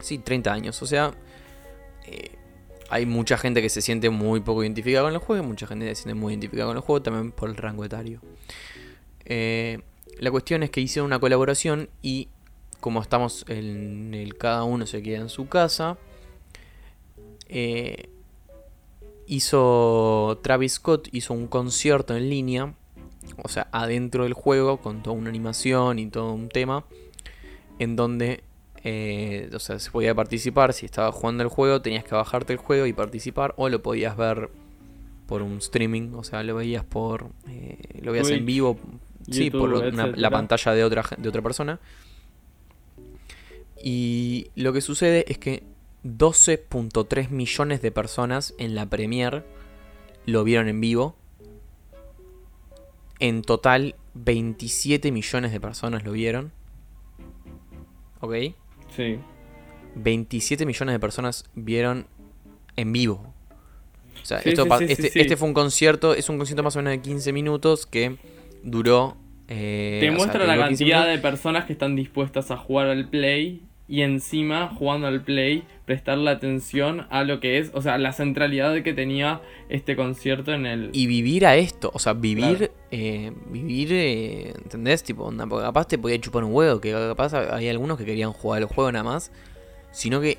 Sí, 0.00 0.16
30 0.18 0.50
años. 0.50 0.80
O 0.80 0.86
sea, 0.86 1.12
eh, 2.06 2.30
hay 2.90 3.06
mucha 3.06 3.36
gente 3.36 3.62
que 3.62 3.68
se 3.68 3.82
siente 3.82 4.10
muy 4.10 4.40
poco 4.40 4.62
identificada 4.62 5.04
con 5.04 5.14
el 5.14 5.18
juego, 5.18 5.44
mucha 5.44 5.66
gente 5.66 5.86
se 5.94 6.02
siente 6.02 6.14
muy 6.14 6.32
identificada 6.32 6.68
con 6.68 6.76
el 6.76 6.82
juego, 6.82 7.02
también 7.02 7.32
por 7.32 7.48
el 7.48 7.56
rango 7.56 7.84
etario. 7.84 8.20
Eh, 9.24 9.80
la 10.18 10.30
cuestión 10.30 10.62
es 10.62 10.70
que 10.70 10.80
hicieron 10.80 11.06
una 11.06 11.18
colaboración 11.18 11.88
y 12.02 12.28
como 12.80 13.02
estamos 13.02 13.44
en 13.48 14.14
el 14.14 14.36
cada 14.36 14.64
uno 14.64 14.86
se 14.86 15.02
queda 15.02 15.18
en 15.18 15.28
su 15.28 15.48
casa, 15.48 15.98
eh, 17.48 18.08
hizo 19.26 20.38
Travis 20.42 20.74
Scott 20.74 21.08
hizo 21.12 21.34
un 21.34 21.46
concierto 21.46 22.16
en 22.16 22.30
línea, 22.30 22.74
o 23.42 23.48
sea, 23.48 23.68
adentro 23.72 24.24
del 24.24 24.32
juego 24.32 24.78
con 24.78 25.02
toda 25.02 25.16
una 25.16 25.28
animación 25.28 25.98
y 25.98 26.06
todo 26.06 26.32
un 26.32 26.48
tema 26.48 26.84
en 27.78 27.96
donde 27.96 28.42
eh, 28.90 29.50
o 29.54 29.58
sea, 29.58 29.78
se 29.78 29.90
podía 29.90 30.14
participar. 30.14 30.72
Si 30.72 30.86
estabas 30.86 31.14
jugando 31.14 31.42
el 31.42 31.48
juego, 31.48 31.82
tenías 31.82 32.04
que 32.04 32.14
bajarte 32.14 32.52
el 32.54 32.58
juego 32.58 32.86
y 32.86 32.92
participar. 32.92 33.54
O 33.56 33.68
lo 33.68 33.82
podías 33.82 34.16
ver 34.16 34.50
por 35.26 35.42
un 35.42 35.58
streaming. 35.58 36.14
O 36.14 36.24
sea, 36.24 36.42
lo 36.42 36.54
veías 36.54 36.84
por. 36.84 37.30
eh, 37.48 37.78
lo 38.02 38.12
veías 38.12 38.28
en 38.38 38.46
vivo. 38.46 38.78
sí, 39.30 39.50
por 39.50 39.68
una- 39.92 40.06
la 40.16 40.30
pantalla 40.30 40.72
de 40.72 40.84
otra, 40.84 41.04
de 41.18 41.28
otra 41.28 41.42
persona. 41.42 41.78
Y 43.82 44.50
lo 44.56 44.72
que 44.72 44.80
sucede 44.80 45.24
es 45.28 45.38
que 45.38 45.62
12.3 46.04 47.30
millones 47.30 47.82
de 47.82 47.90
personas 47.92 48.54
en 48.58 48.74
la 48.74 48.86
Premiere 48.86 49.44
lo 50.26 50.44
vieron 50.44 50.68
en 50.68 50.80
vivo. 50.80 51.14
En 53.20 53.42
total, 53.42 53.96
27 54.14 55.12
millones 55.12 55.52
de 55.52 55.60
personas 55.60 56.04
lo 56.04 56.12
vieron. 56.12 56.52
¿Ok? 58.20 58.34
Sí. 58.94 59.18
27 59.94 60.66
millones 60.66 60.94
de 60.94 61.00
personas 61.00 61.44
vieron 61.54 62.06
en 62.76 62.92
vivo. 62.92 63.34
O 64.22 64.26
sea, 64.26 64.40
Sí, 64.40 64.50
esto 64.50 64.64
sí, 64.78 64.86
sí, 64.86 64.92
este, 64.92 65.20
este 65.20 65.36
fue 65.36 65.48
un 65.48 65.54
concierto, 65.54 66.14
es 66.14 66.28
un 66.28 66.38
concierto 66.38 66.62
más 66.62 66.76
o 66.76 66.80
menos 66.80 66.92
de 66.92 67.00
15 67.00 67.32
minutos 67.32 67.86
que 67.86 68.16
duró 68.62 69.16
Eh, 69.48 69.98
Te 70.00 70.08
sea, 70.08 70.16
muestra 70.16 70.46
la 70.46 70.54
duró 70.54 70.68
15 70.68 70.84
cantidad 70.84 71.06
de 71.06 71.18
personas 71.18 71.64
que 71.64 71.72
están 71.72 71.96
dispuestas 71.96 72.50
a 72.50 72.56
jugar 72.56 72.88
al 72.88 73.08
play 73.08 73.62
y 73.88 74.02
encima 74.02 74.68
jugando 74.68 75.06
al 75.06 75.22
play 75.22 75.64
prestarle 75.86 76.30
atención 76.30 77.06
a 77.08 77.24
lo 77.24 77.40
que 77.40 77.56
es, 77.58 77.70
o 77.72 77.80
sea, 77.80 77.96
la 77.96 78.12
centralidad 78.12 78.82
que 78.82 78.92
tenía 78.92 79.40
este 79.70 79.96
concierto 79.96 80.52
en 80.52 80.66
el... 80.66 80.90
Y 80.92 81.06
vivir 81.06 81.46
a 81.46 81.56
esto, 81.56 81.90
o 81.94 81.98
sea, 81.98 82.12
vivir, 82.12 82.58
Claro. 82.58 82.72
Eh, 82.90 83.32
vivir, 83.46 83.92
eh, 83.92 84.54
¿entendés? 84.56 85.02
Tipo, 85.02 85.24
onda, 85.24 85.46
porque 85.46 85.64
capaz 85.64 85.86
te 85.86 85.98
podía 85.98 86.18
chupar 86.20 86.44
un 86.44 86.54
huevo, 86.54 86.80
que 86.80 86.92
capaz 86.92 87.34
hay 87.34 87.68
algunos 87.68 87.98
que 87.98 88.04
querían 88.04 88.32
jugar 88.32 88.62
el 88.62 88.68
juego 88.68 88.90
nada 88.90 89.04
más, 89.04 89.30
sino 89.92 90.20
que 90.20 90.38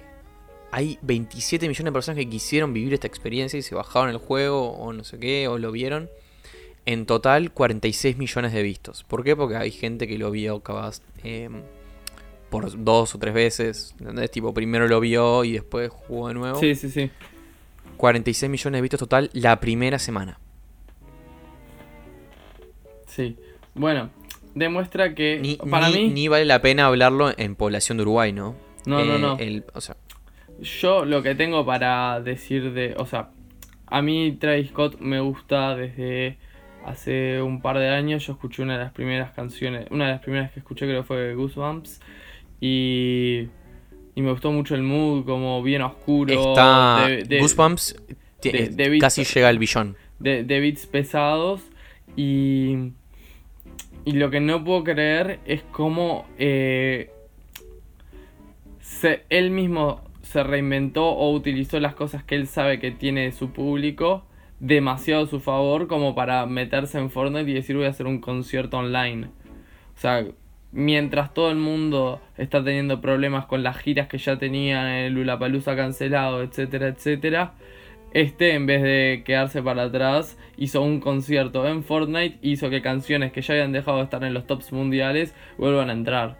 hay 0.72 0.98
27 1.02 1.68
millones 1.68 1.86
de 1.86 1.92
personas 1.92 2.18
que 2.18 2.30
quisieron 2.30 2.74
vivir 2.74 2.94
esta 2.94 3.08
experiencia 3.08 3.58
y 3.58 3.62
se 3.62 3.76
bajaron 3.76 4.10
el 4.10 4.18
juego 4.18 4.72
o 4.72 4.94
no 4.94 5.04
sé 5.04 5.20
qué, 5.20 5.48
o 5.48 5.58
lo 5.58 5.72
vieron. 5.72 6.10
En 6.86 7.06
total, 7.06 7.52
46 7.52 8.18
millones 8.18 8.54
de 8.54 8.64
vistos. 8.64 9.04
¿Por 9.04 9.24
qué? 9.24 9.36
Porque 9.36 9.56
hay 9.56 9.72
gente 9.72 10.08
que 10.08 10.18
lo 10.18 10.32
vio 10.32 10.62
capaz 10.62 11.02
eh, 11.24 11.50
por 12.50 12.84
dos 12.84 13.14
o 13.14 13.20
tres 13.20 13.34
veces, 13.34 13.96
¿entendés? 14.00 14.32
Tipo, 14.32 14.54
primero 14.54 14.88
lo 14.88 15.00
vio 15.00 15.44
y 15.44 15.54
después 15.54 15.90
jugó 15.92 16.30
de 16.30 16.34
nuevo. 16.34 16.60
Sí, 16.60 16.74
sí, 16.74 16.90
sí. 16.90 17.12
46 17.98 18.50
millones 18.50 18.78
de 18.78 18.82
vistos 18.82 19.00
total 19.00 19.30
la 19.34 19.60
primera 19.60 20.00
semana. 20.00 20.40
Sí. 23.20 23.36
Bueno, 23.76 24.10
demuestra 24.56 25.14
que 25.14 25.40
Ni, 25.42 25.56
para 25.58 25.90
ni- 25.90 26.04
mí 26.04 26.10
ni 26.10 26.28
vale 26.30 26.46
la 26.46 26.62
pena 26.62 26.86
hablarlo 26.86 27.32
en 27.38 27.56
población 27.56 27.98
de 27.98 28.04
Uruguay, 28.04 28.32
¿no? 28.32 28.56
No, 28.86 29.04
no, 29.04 29.16
Eh, 29.16 29.20
no. 29.20 29.38
el- 29.40 29.66
o 29.74 29.82
sea, 29.82 29.98
yo 30.62 31.04
lo 31.04 31.22
que 31.22 31.36
tengo 31.36 31.66
para 31.66 32.22
decir 32.22 32.72
de, 32.72 32.94
o 32.98 33.06
sea, 33.06 33.32
a 33.88 34.02
mí 34.02 34.38
Travis 34.40 34.70
Scott 34.70 35.00
me 35.02 35.20
gusta 35.20 35.76
desde 35.76 36.38
hace 36.86 37.42
un 37.42 37.62
par 37.62 37.78
de 37.78 37.90
años. 37.90 38.26
Yo 38.26 38.34
escuché 38.34 38.62
una 38.64 38.78
de 38.78 38.84
las 38.86 38.94
primeras 38.94 39.32
canciones, 39.34 39.88
una 39.92 40.06
de 40.06 40.12
las 40.14 40.22
primeras 40.22 40.52
que 40.52 40.60
escuché 40.60 40.86
creo 40.86 41.04
fue 41.04 41.34
Goosebumps 41.36 42.00
y 42.62 43.48
y 44.16 44.22
me 44.22 44.32
gustó 44.32 44.52
mucho 44.52 44.76
el 44.76 44.84
mood 44.84 45.24
como 45.26 45.62
bien 45.64 45.82
oscuro 45.82 46.34
está 46.34 47.08
de, 47.08 47.24
de- 47.24 47.40
Goosebumps 47.40 47.96
de- 48.42 48.96
eh, 48.96 49.00
casi 49.00 49.24
llega 49.24 49.48
al 49.50 49.60
billón. 49.60 49.96
de, 50.20 50.44
de 50.44 50.60
beats 50.60 50.86
pesados 50.88 51.62
y, 52.18 52.92
y 54.06 54.14
lo 54.14 54.30
que 54.30 54.40
no 54.40 54.64
puedo 54.64 54.84
creer 54.84 55.40
es 55.46 55.62
cómo 55.72 56.26
eh, 56.38 57.12
se- 58.82 59.24
él 59.30 59.52
mismo 59.52 60.02
se 60.22 60.44
reinventó 60.44 61.08
o 61.10 61.32
utilizó 61.34 61.80
las 61.80 61.96
cosas 61.96 62.24
que 62.24 62.36
él 62.36 62.48
sabe 62.48 62.80
que 62.80 62.92
tiene 62.92 63.32
su 63.32 63.52
público 63.52 64.26
demasiado 64.60 65.24
a 65.24 65.28
su 65.28 65.40
favor 65.40 65.88
como 65.88 66.16
para 66.16 66.46
meterse 66.46 66.98
en 67.00 67.10
Fortnite 67.10 67.50
y 67.50 67.54
decir 67.54 67.76
voy 67.78 67.86
a 67.86 67.90
hacer 67.90 68.08
un 68.08 68.20
concierto 68.20 68.78
online. 68.78 69.28
O 69.96 70.00
sea, 70.00 70.26
mientras 70.72 71.34
todo 71.34 71.50
el 71.50 71.58
mundo 71.58 72.22
está 72.38 72.64
teniendo 72.64 73.02
problemas 73.02 73.46
con 73.46 73.64
las 73.64 73.78
giras 73.78 74.08
que 74.08 74.18
ya 74.18 74.38
tenían, 74.38 74.88
el 74.88 75.14
Lulapalooza 75.14 75.76
cancelado, 75.76 76.44
etcétera, 76.44 76.90
etcétera, 76.90 77.54
este 78.14 78.54
en 78.54 78.66
vez 78.66 78.82
de 78.82 79.24
quedarse 79.26 79.62
para 79.62 79.84
atrás 79.84 80.38
hizo 80.58 80.82
un 80.82 81.00
concierto 81.00 81.68
en 81.68 81.84
Fortnite, 81.84 82.40
hizo 82.42 82.70
que 82.70 82.82
canciones 82.82 83.32
que 83.32 83.42
ya 83.42 83.54
habían 83.54 83.72
dejado 83.72 83.98
de 83.98 84.04
estar 84.04 84.24
en 84.24 84.34
los 84.34 84.48
tops 84.48 84.72
mundiales 84.72 85.34
vuelvan 85.58 85.90
a 85.90 85.94
entrar. 85.94 86.38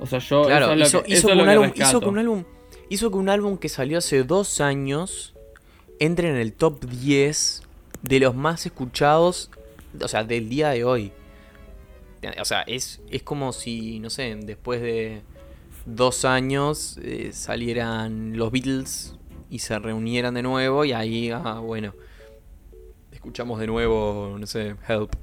O 0.00 0.06
sea, 0.06 0.18
yo 0.18 0.42
Claro, 0.42 0.66
eso 0.66 0.72
es 0.72 0.78
lo 0.78 0.86
hizo, 0.86 1.02
que, 1.02 1.12
hizo 1.12 1.18
eso 1.18 1.26
que 1.28 1.32
es 1.32 1.36
lo 1.36 1.42
un 1.42 1.48
álbum, 1.48 1.72
hizo 1.74 2.00
que 2.00 2.08
un 2.08 2.18
álbum, 2.18 2.44
hizo 2.88 3.10
que 3.10 3.16
un 3.16 3.28
álbum 3.28 3.58
que 3.58 3.68
salió 3.68 3.98
hace 3.98 4.24
dos 4.24 4.60
años 4.60 5.34
entre 5.98 6.30
en 6.30 6.36
el 6.36 6.52
top 6.52 6.84
10 6.84 7.62
de 8.02 8.20
los 8.20 8.34
más 8.34 8.66
escuchados, 8.66 9.50
o 10.00 10.08
sea, 10.08 10.24
del 10.24 10.48
día 10.48 10.70
de 10.70 10.84
hoy. 10.84 11.12
O 12.40 12.44
sea, 12.44 12.62
es, 12.62 13.00
es 13.10 13.22
como 13.22 13.52
si, 13.52 14.00
no 14.00 14.10
sé, 14.10 14.36
después 14.42 14.80
de 14.80 15.22
dos 15.86 16.24
años 16.24 16.98
eh, 17.02 17.30
salieran 17.32 18.36
los 18.36 18.50
Beatles 18.50 19.17
y 19.50 19.60
se 19.60 19.78
reunieran 19.78 20.34
de 20.34 20.42
nuevo 20.42 20.84
y 20.84 20.92
ahí, 20.92 21.30
ah, 21.30 21.60
bueno, 21.60 21.94
escuchamos 23.12 23.58
de 23.60 23.66
nuevo, 23.66 24.36
no 24.38 24.46
sé, 24.46 24.76
Help. 24.86 25.14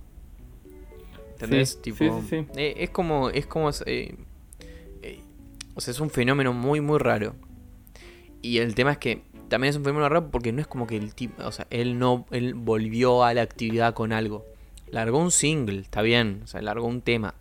¿Entendés? 1.31 1.71
Sí, 1.71 1.91
tipo, 1.91 2.23
sí, 2.29 2.45
eh, 2.55 2.75
es 2.77 2.89
como, 2.91 3.29
es 3.29 3.45
como, 3.45 3.69
eh, 3.85 4.15
eh, 5.01 5.21
o 5.73 5.81
sea, 5.81 5.91
es 5.91 5.99
un 5.99 6.09
fenómeno 6.09 6.53
muy, 6.53 6.81
muy 6.81 6.97
raro. 6.97 7.35
Y 8.41 8.59
el 8.59 8.75
tema 8.75 8.93
es 8.93 8.97
que 8.99 9.23
también 9.49 9.71
es 9.71 9.75
un 9.75 9.83
fenómeno 9.83 10.07
raro 10.07 10.31
porque 10.31 10.51
no 10.51 10.61
es 10.61 10.67
como 10.67 10.87
que 10.87 10.97
el 10.97 11.13
tipo, 11.13 11.43
o 11.43 11.51
sea, 11.51 11.67
él 11.69 11.99
no, 11.99 12.25
él 12.31 12.53
volvió 12.53 13.23
a 13.23 13.33
la 13.33 13.41
actividad 13.41 13.93
con 13.93 14.13
algo. 14.13 14.45
Largó 14.89 15.17
un 15.17 15.31
single, 15.31 15.79
está 15.79 16.01
bien, 16.01 16.41
o 16.43 16.47
sea, 16.47 16.61
largó 16.61 16.87
un 16.87 17.01
tema. 17.01 17.35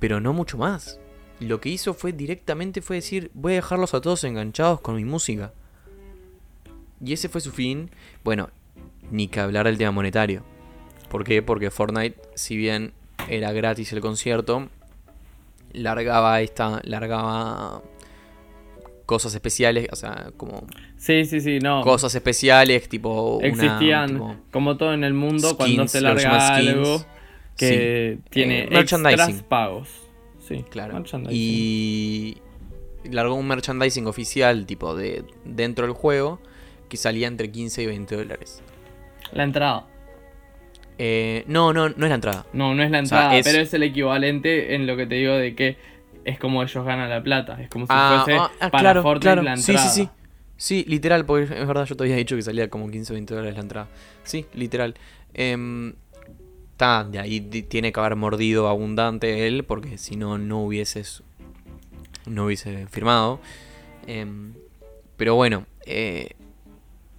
Pero 0.00 0.20
no 0.20 0.32
mucho 0.32 0.58
más. 0.58 0.98
Lo 1.40 1.60
que 1.60 1.68
hizo 1.68 1.94
fue 1.94 2.12
directamente 2.12 2.80
fue 2.80 2.96
decir, 2.96 3.30
voy 3.34 3.52
a 3.52 3.56
dejarlos 3.56 3.92
a 3.94 4.00
todos 4.00 4.24
enganchados 4.24 4.80
con 4.80 4.96
mi 4.96 5.04
música. 5.04 5.52
Y 7.04 7.12
ese 7.12 7.28
fue 7.28 7.40
su 7.40 7.50
fin. 7.52 7.90
Bueno, 8.22 8.50
ni 9.10 9.28
que 9.28 9.40
hablar 9.40 9.66
del 9.66 9.76
tema 9.76 9.90
monetario. 9.90 10.42
¿Por 11.10 11.24
qué? 11.24 11.42
Porque 11.42 11.70
Fortnite, 11.70 12.16
si 12.34 12.56
bien 12.56 12.92
era 13.28 13.52
gratis 13.52 13.92
el 13.92 14.00
concierto, 14.00 14.68
largaba 15.72 16.40
esta, 16.40 16.80
largaba 16.84 17.82
cosas 19.06 19.34
especiales, 19.34 19.88
o 19.92 19.96
sea, 19.96 20.30
como 20.36 20.66
Sí, 20.96 21.26
sí, 21.26 21.40
sí, 21.40 21.58
no. 21.58 21.82
cosas 21.82 22.14
especiales, 22.14 22.88
tipo 22.88 23.36
una, 23.36 23.46
Existían, 23.48 24.12
tipo, 24.12 24.36
como 24.50 24.76
todo 24.78 24.94
en 24.94 25.04
el 25.04 25.12
mundo, 25.14 25.56
cuando 25.56 25.82
skins, 25.86 25.90
se 25.90 26.00
larga 26.00 26.54
algo 26.56 27.04
que 27.56 28.18
Sí. 28.22 28.22
tiene 28.30 28.64
Eh, 28.64 28.80
extras 28.80 29.42
pagos. 29.42 29.88
Sí, 30.46 30.64
claro. 30.68 31.02
Y 31.30 32.36
largó 33.10 33.34
un 33.34 33.46
merchandising 33.46 34.06
oficial, 34.06 34.66
tipo 34.66 34.94
de 34.94 35.24
dentro 35.44 35.86
del 35.86 35.94
juego, 35.94 36.38
que 36.88 36.96
salía 36.96 37.28
entre 37.28 37.50
15 37.50 37.82
y 37.82 37.86
20 37.86 38.16
dólares. 38.16 38.62
La 39.32 39.44
entrada. 39.44 39.86
Eh, 40.98 41.44
no, 41.48 41.72
no, 41.72 41.88
no 41.88 42.06
es 42.06 42.08
la 42.08 42.14
entrada. 42.14 42.46
No, 42.52 42.74
no 42.74 42.82
es 42.82 42.90
la 42.90 43.00
O 43.00 43.06
sea, 43.06 43.18
entrada, 43.18 43.38
es- 43.38 43.44
pero 43.46 43.58
es 43.62 43.74
el 43.74 43.82
equivalente 43.82 44.74
en 44.74 44.86
lo 44.86 44.96
que 44.96 45.06
te 45.06 45.16
digo 45.16 45.34
de 45.34 45.54
que 45.54 45.76
es 46.24 46.38
como 46.38 46.62
ellos 46.62 46.84
ganan 46.84 47.10
la 47.10 47.22
plata. 47.22 47.60
Es 47.60 47.68
como 47.68 47.86
si 47.86 47.92
Ah, 47.94 48.22
fuese 48.24 48.38
ah, 48.38 48.50
ah, 48.60 48.70
para 48.70 48.80
claro, 48.82 49.02
Fortnite 49.02 49.22
claro. 49.24 49.42
la 49.42 49.56
Sí, 49.56 49.72
entrada. 49.72 49.90
sí, 49.90 50.02
sí. 50.02 50.08
Sí, 50.56 50.84
literal, 50.88 51.26
porque 51.26 51.44
es 51.44 51.66
verdad, 51.66 51.84
yo 51.84 51.96
te 51.96 52.04
había 52.04 52.14
dicho 52.16 52.36
que 52.36 52.42
salía 52.42 52.68
como 52.70 52.88
15 52.88 53.12
o 53.12 53.14
20 53.14 53.34
dólares 53.34 53.56
la 53.56 53.62
entrada. 53.62 53.88
Sí, 54.22 54.46
literal. 54.54 54.94
Em, 55.34 55.94
Está, 56.74 57.04
de 57.04 57.20
ahí 57.20 57.40
tiene 57.40 57.92
que 57.92 58.00
haber 58.00 58.16
mordido 58.16 58.66
abundante 58.66 59.46
él, 59.46 59.62
porque 59.62 59.96
si 59.96 60.16
no, 60.16 60.38
no 60.38 60.64
hubieses. 60.64 61.22
No 62.26 62.46
hubiese 62.46 62.88
firmado. 62.88 63.38
Em, 64.08 64.54
pero 65.16 65.36
bueno, 65.36 65.66
eh, 65.86 66.30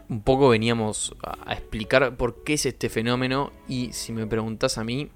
un 0.09 0.19
poco 0.23 0.49
veníamos 0.49 1.15
a, 1.23 1.53
explicar 1.53 2.17
por 2.17 2.43
qué 2.43 2.55
es 2.55 2.65
este 2.65 2.89
fenómeno. 2.89 3.53
Y 3.69 3.93
si 3.93 4.11
me 4.11 4.27
preguntas 4.27 4.77
a 4.77 4.83
mí, 4.83 5.07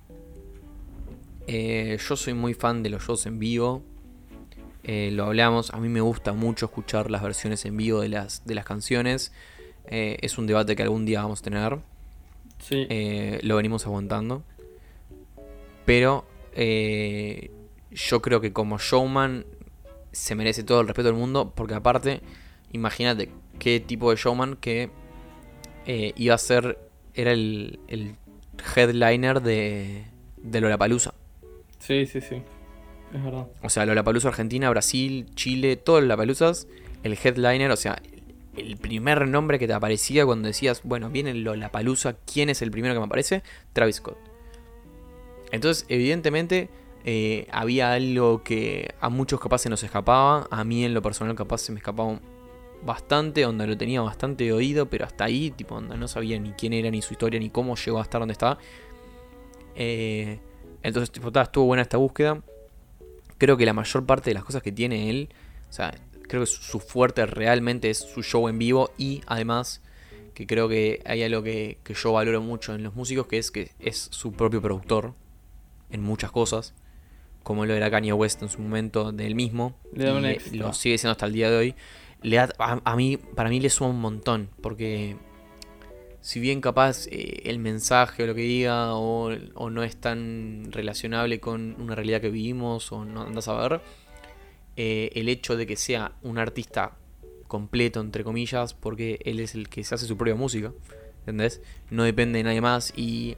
eh, 1.48 1.98
yo 2.08 2.16
soy 2.16 2.34
muy 2.34 2.54
fan 2.54 2.82
de 2.82 2.92
los 2.92 3.04
shows 3.04 3.26
en 3.26 3.40
vivo. 3.40 3.84
Eh, 4.86 5.10
lo 5.12 5.26
hablamos, 5.26 5.74
a 5.74 5.80
mí 5.80 5.90
me 5.90 6.00
gusta 6.00 6.32
mucho 6.32 6.68
escuchar 6.68 7.12
las 7.12 7.22
versiones 7.22 7.66
en 7.66 7.76
vivo 7.76 8.00
de 8.00 8.08
las, 8.08 8.46
de 8.46 8.56
las 8.56 8.64
canciones. 8.64 9.34
Es 9.86 10.38
un 10.38 10.48
debate 10.48 10.78
que 10.78 10.84
algún 10.84 11.06
día 11.06 11.24
vamos 11.24 11.42
a 11.42 11.44
tener. 11.44 11.80
Sí. 12.60 12.86
Eh, 12.90 13.40
lo 13.44 13.56
venimos 13.56 13.86
aguantando. 13.86 14.44
Pero 15.86 16.26
eh, 16.54 17.52
yo 17.92 18.22
creo 18.22 18.42
que 18.42 18.54
como 18.54 18.78
showman 18.78 19.46
se 20.12 20.36
merece 20.36 20.64
todo 20.64 20.82
el 20.82 20.88
respeto 20.88 21.08
del 21.08 21.18
mundo. 21.18 21.52
Porque 21.56 21.74
aparte, 21.74 22.22
imagínate 22.72 23.30
qué 23.58 23.80
tipo 23.80 24.12
de 24.12 24.18
showman 24.18 24.56
que 24.56 24.90
eh, 25.86 26.14
iba 26.16 26.36
a 26.36 26.38
ser. 26.38 26.78
Era 27.16 27.32
el, 27.32 27.80
el 27.88 28.16
headliner 28.76 29.42
de, 29.42 30.06
de 30.38 30.62
Lollapalooza. 30.62 31.14
sí, 31.80 32.06
sí, 32.06 32.22
sí. 32.22 32.42
Es 33.14 33.24
verdad. 33.24 33.48
O 33.64 33.70
sea, 33.70 33.86
Lollapalooza 33.88 34.28
Argentina, 34.28 34.70
Brasil, 34.70 35.26
Chile, 35.34 35.76
todos 35.76 36.02
los 36.02 36.08
Lollapaloozas. 36.08 36.68
El 37.04 37.18
headliner, 37.22 37.72
o 37.72 37.76
sea, 37.76 38.00
el 38.56 38.78
primer 38.78 39.28
nombre 39.28 39.60
que 39.60 39.68
te 39.68 39.74
aparecía 39.74 40.26
cuando 40.26 40.48
decías, 40.48 40.82
bueno, 40.84 41.10
viene 41.10 41.34
Lollapalooza, 41.34 42.14
¿quién 42.32 42.50
es 42.50 42.62
el 42.62 42.72
primero 42.72 42.94
que 42.94 43.00
me 43.00 43.06
aparece? 43.06 43.44
Travis 43.74 43.98
Scott. 43.98 44.18
Entonces, 45.52 45.86
evidentemente, 45.90 46.70
eh, 47.06 47.48
había 47.52 47.94
algo 47.94 48.44
que 48.44 48.94
a 49.00 49.10
muchos 49.10 49.40
capaz 49.40 49.60
se 49.60 49.70
nos 49.70 49.84
escapaba. 49.84 50.48
A 50.52 50.64
mí, 50.64 50.86
en 50.86 50.94
lo 50.94 51.02
personal, 51.02 51.36
capaz 51.36 51.60
se 51.60 51.72
me 51.72 51.80
escapaba 51.80 52.20
bastante, 52.84 53.42
donde 53.42 53.68
lo 53.68 53.78
tenía 53.78 54.02
bastante 54.02 54.52
oído, 54.54 54.90
pero 54.90 55.06
hasta 55.06 55.26
ahí, 55.26 55.52
tipo, 55.52 55.76
donde 55.76 55.98
no 55.98 56.08
sabía 56.08 56.40
ni 56.40 56.52
quién 56.52 56.74
era, 56.74 56.90
ni 56.92 57.02
su 57.02 57.14
historia, 57.14 57.40
ni 57.40 57.50
cómo 57.50 57.76
llegó 57.76 58.00
a 58.00 58.04
estar 58.04 58.22
donde 58.22 58.34
está. 58.34 58.58
Eh, 59.76 60.40
entonces, 60.84 61.12
tipo, 61.12 61.32
estuvo 61.40 61.66
buena 61.66 61.82
esta 61.82 61.98
búsqueda. 61.98 62.42
Creo 63.38 63.58
que 63.58 63.66
la 63.66 63.74
mayor 63.74 64.06
parte 64.06 64.30
de 64.30 64.34
las 64.34 64.44
cosas 64.44 64.62
que 64.62 64.72
tiene 64.72 65.10
él, 65.10 65.30
o 65.70 65.74
sea, 65.74 65.94
creo 66.30 66.42
que 66.44 66.48
su 66.48 66.80
fuerte 66.80 67.26
realmente 67.26 67.90
es 67.90 67.98
su 67.98 68.24
show 68.24 68.48
en 68.48 68.58
vivo 68.58 68.92
y 68.98 69.22
además 69.28 69.82
que 70.34 70.48
creo 70.48 70.70
que 70.70 71.02
hay 71.06 71.22
algo 71.24 71.44
que, 71.44 71.80
que 71.84 71.94
yo 71.94 72.14
valoro 72.14 72.42
mucho 72.42 72.74
en 72.74 72.84
los 72.84 72.96
músicos, 72.96 73.28
que 73.28 73.38
es 73.38 73.52
que 73.52 73.72
es 73.80 74.08
su 74.12 74.32
propio 74.32 74.62
productor 74.62 75.14
en 75.90 76.02
muchas 76.02 76.32
cosas, 76.32 76.74
como 77.44 77.66
lo 77.66 77.74
era 77.74 77.92
Kanye 77.92 78.14
West 78.14 78.42
en 78.44 78.50
su 78.50 78.62
momento 78.62 79.12
del 79.12 79.36
mismo, 79.36 79.76
Le 79.92 80.06
da 80.06 80.14
un 80.14 80.58
lo 80.58 80.72
sigue 80.74 80.98
siendo 80.98 81.12
hasta 81.12 81.26
el 81.26 81.34
día 81.34 81.50
de 81.50 81.58
hoy. 81.58 81.76
Le 82.22 82.38
da- 82.38 82.54
a, 82.60 82.80
a 82.86 82.96
mí, 82.96 83.18
para 83.18 83.50
mí 83.50 83.60
le 83.60 83.70
suma 83.70 83.90
un 83.90 84.00
montón, 84.00 84.50
porque 84.62 85.18
si 86.22 86.40
bien 86.40 86.62
capaz 86.62 87.08
eh, 87.08 87.42
el 87.46 87.60
mensaje 87.60 88.24
o 88.24 88.28
lo 88.28 88.36
que 88.36 88.42
diga 88.42 88.94
o, 88.94 89.32
o 89.56 89.70
no 89.70 89.84
es 89.84 89.96
tan 89.96 90.68
relacionable 90.72 91.40
con 91.40 91.76
una 91.80 91.96
realidad 91.96 92.22
que 92.22 92.30
vivimos 92.30 92.92
o 92.92 93.06
no 93.06 93.22
andas 93.24 93.48
a 93.48 93.54
ver, 93.68 93.82
eh, 94.82 95.12
el 95.16 95.28
hecho 95.28 95.58
de 95.58 95.68
que 95.68 95.76
sea 95.76 96.14
un 96.22 96.38
artista 96.38 96.96
completo, 97.50 98.00
entre 98.00 98.24
comillas, 98.24 98.74
porque 98.74 99.20
él 99.26 99.42
es 99.42 99.54
el 99.54 99.68
que 99.68 99.84
se 99.84 99.94
hace 99.94 100.06
su 100.06 100.16
propia 100.16 100.36
música, 100.36 100.72
¿entendés? 101.20 101.62
No 101.90 102.06
depende 102.06 102.38
de 102.38 102.46
nadie 102.46 102.62
más 102.62 102.94
y 102.96 103.36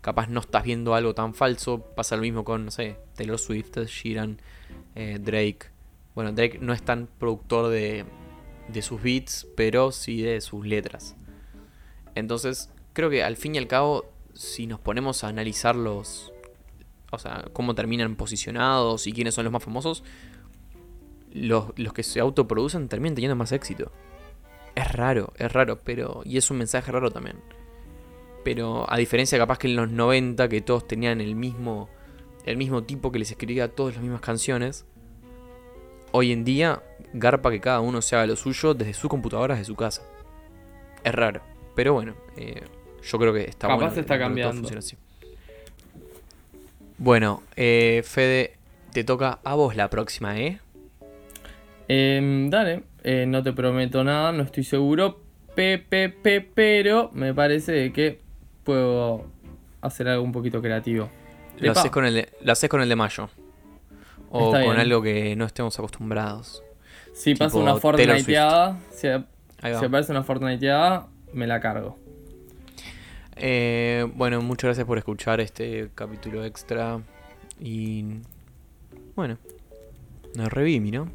capaz 0.00 0.28
no 0.28 0.38
estás 0.38 0.62
viendo 0.62 0.94
algo 0.94 1.12
tan 1.12 1.34
falso. 1.34 1.80
Pasa 1.96 2.14
lo 2.14 2.22
mismo 2.22 2.44
con, 2.44 2.66
no 2.66 2.70
sé, 2.70 2.96
Taylor 3.16 3.40
Swift, 3.40 3.76
Sheeran, 3.76 4.40
eh, 4.94 5.18
Drake. 5.20 5.66
Bueno, 6.14 6.30
Drake 6.30 6.60
no 6.60 6.72
es 6.72 6.84
tan 6.84 7.08
productor 7.18 7.70
de, 7.70 8.04
de 8.68 8.82
sus 8.82 9.02
beats, 9.02 9.48
pero 9.56 9.90
sí 9.90 10.22
de 10.22 10.40
sus 10.40 10.64
letras. 10.64 11.16
Entonces, 12.14 12.70
creo 12.92 13.10
que 13.10 13.24
al 13.24 13.36
fin 13.36 13.56
y 13.56 13.58
al 13.58 13.66
cabo, 13.66 14.12
si 14.32 14.68
nos 14.68 14.78
ponemos 14.78 15.24
a 15.24 15.26
analizar 15.26 15.74
los. 15.74 16.32
O 17.10 17.18
sea, 17.18 17.46
cómo 17.52 17.74
terminan 17.74 18.14
posicionados 18.14 19.08
y 19.08 19.12
quiénes 19.12 19.34
son 19.34 19.42
los 19.42 19.52
más 19.52 19.64
famosos, 19.64 20.04
los, 21.34 21.66
los 21.76 21.92
que 21.92 22.02
se 22.02 22.20
autoproducen 22.20 22.88
terminan 22.88 23.14
teniendo 23.16 23.36
más 23.36 23.52
éxito. 23.52 23.92
Es 24.74 24.90
raro, 24.92 25.32
es 25.36 25.52
raro, 25.52 25.78
pero. 25.84 26.22
Y 26.24 26.38
es 26.38 26.50
un 26.50 26.58
mensaje 26.58 26.90
raro 26.90 27.10
también. 27.10 27.36
Pero 28.44 28.90
a 28.90 28.96
diferencia 28.96 29.38
capaz 29.38 29.58
que 29.58 29.68
en 29.68 29.76
los 29.76 29.90
90, 29.90 30.48
que 30.48 30.60
todos 30.60 30.86
tenían 30.88 31.20
el 31.20 31.34
mismo. 31.34 31.88
El 32.46 32.56
mismo 32.56 32.82
tipo 32.82 33.10
que 33.10 33.18
les 33.18 33.30
escribía 33.30 33.68
todas 33.68 33.94
las 33.94 34.02
mismas 34.02 34.20
canciones. 34.20 34.84
Hoy 36.12 36.30
en 36.32 36.44
día, 36.44 36.82
garpa 37.12 37.50
que 37.50 37.60
cada 37.60 37.80
uno 37.80 38.02
se 38.02 38.14
haga 38.16 38.26
lo 38.26 38.36
suyo 38.36 38.74
desde 38.74 38.94
su 38.94 39.08
computadora, 39.08 39.54
desde 39.54 39.66
su 39.66 39.76
casa. 39.76 40.02
Es 41.02 41.14
raro. 41.14 41.40
Pero 41.74 41.94
bueno, 41.94 42.14
eh, 42.36 42.62
yo 43.02 43.18
creo 43.18 43.32
que 43.32 43.44
está 43.44 43.66
Capaz 43.68 43.76
bueno. 43.76 43.94
se 43.94 44.00
está 44.00 44.18
cambiando. 44.18 44.68
así. 44.78 44.96
Bueno, 46.98 47.42
eh, 47.56 48.02
Fede, 48.04 48.56
te 48.92 49.04
toca 49.04 49.40
a 49.42 49.54
vos 49.54 49.74
la 49.74 49.90
próxima, 49.90 50.38
¿eh? 50.38 50.60
Em, 51.88 52.48
dale, 52.50 52.84
eh, 53.02 53.26
no 53.26 53.42
te 53.42 53.52
prometo 53.52 54.02
nada, 54.04 54.32
no 54.32 54.42
estoy 54.42 54.64
seguro. 54.64 55.20
Pe, 55.54 55.78
pe, 55.78 56.08
pe, 56.08 56.40
pero 56.40 57.10
me 57.12 57.32
parece 57.34 57.92
que 57.92 58.20
puedo 58.64 59.26
hacer 59.80 60.08
algo 60.08 60.24
un 60.24 60.32
poquito 60.32 60.60
creativo. 60.60 61.08
Lo 61.58 61.70
haces, 61.70 61.90
con 61.90 62.04
el 62.04 62.14
de, 62.14 62.28
lo 62.42 62.52
haces 62.52 62.68
con 62.68 62.80
el 62.80 62.88
de 62.88 62.96
mayo. 62.96 63.28
O 64.30 64.46
Está 64.46 64.64
con 64.64 64.74
bien. 64.74 64.80
algo 64.80 65.02
que 65.02 65.36
no 65.36 65.44
estemos 65.44 65.78
acostumbrados. 65.78 66.64
Si 67.12 67.36
pasa 67.36 67.56
una. 67.58 67.76
Fortniteada, 67.76 68.80
si, 68.90 69.06
si 69.62 69.84
aparece 69.84 70.10
una 70.10 70.24
Fortniteada, 70.24 71.06
me 71.32 71.46
la 71.46 71.60
cargo. 71.60 71.96
Eh, 73.36 74.08
bueno, 74.14 74.40
muchas 74.42 74.68
gracias 74.68 74.86
por 74.86 74.98
escuchar 74.98 75.40
este 75.40 75.90
capítulo 75.94 76.44
extra. 76.44 77.00
Y 77.60 78.04
bueno, 79.14 79.38
nos 80.34 80.52
revimi, 80.52 80.90
¿no? 80.90 81.08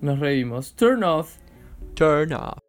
Nos 0.00 0.18
revimos. 0.18 0.74
Turn 0.76 1.02
off. 1.02 1.38
Turn 1.94 2.32
off. 2.32 2.65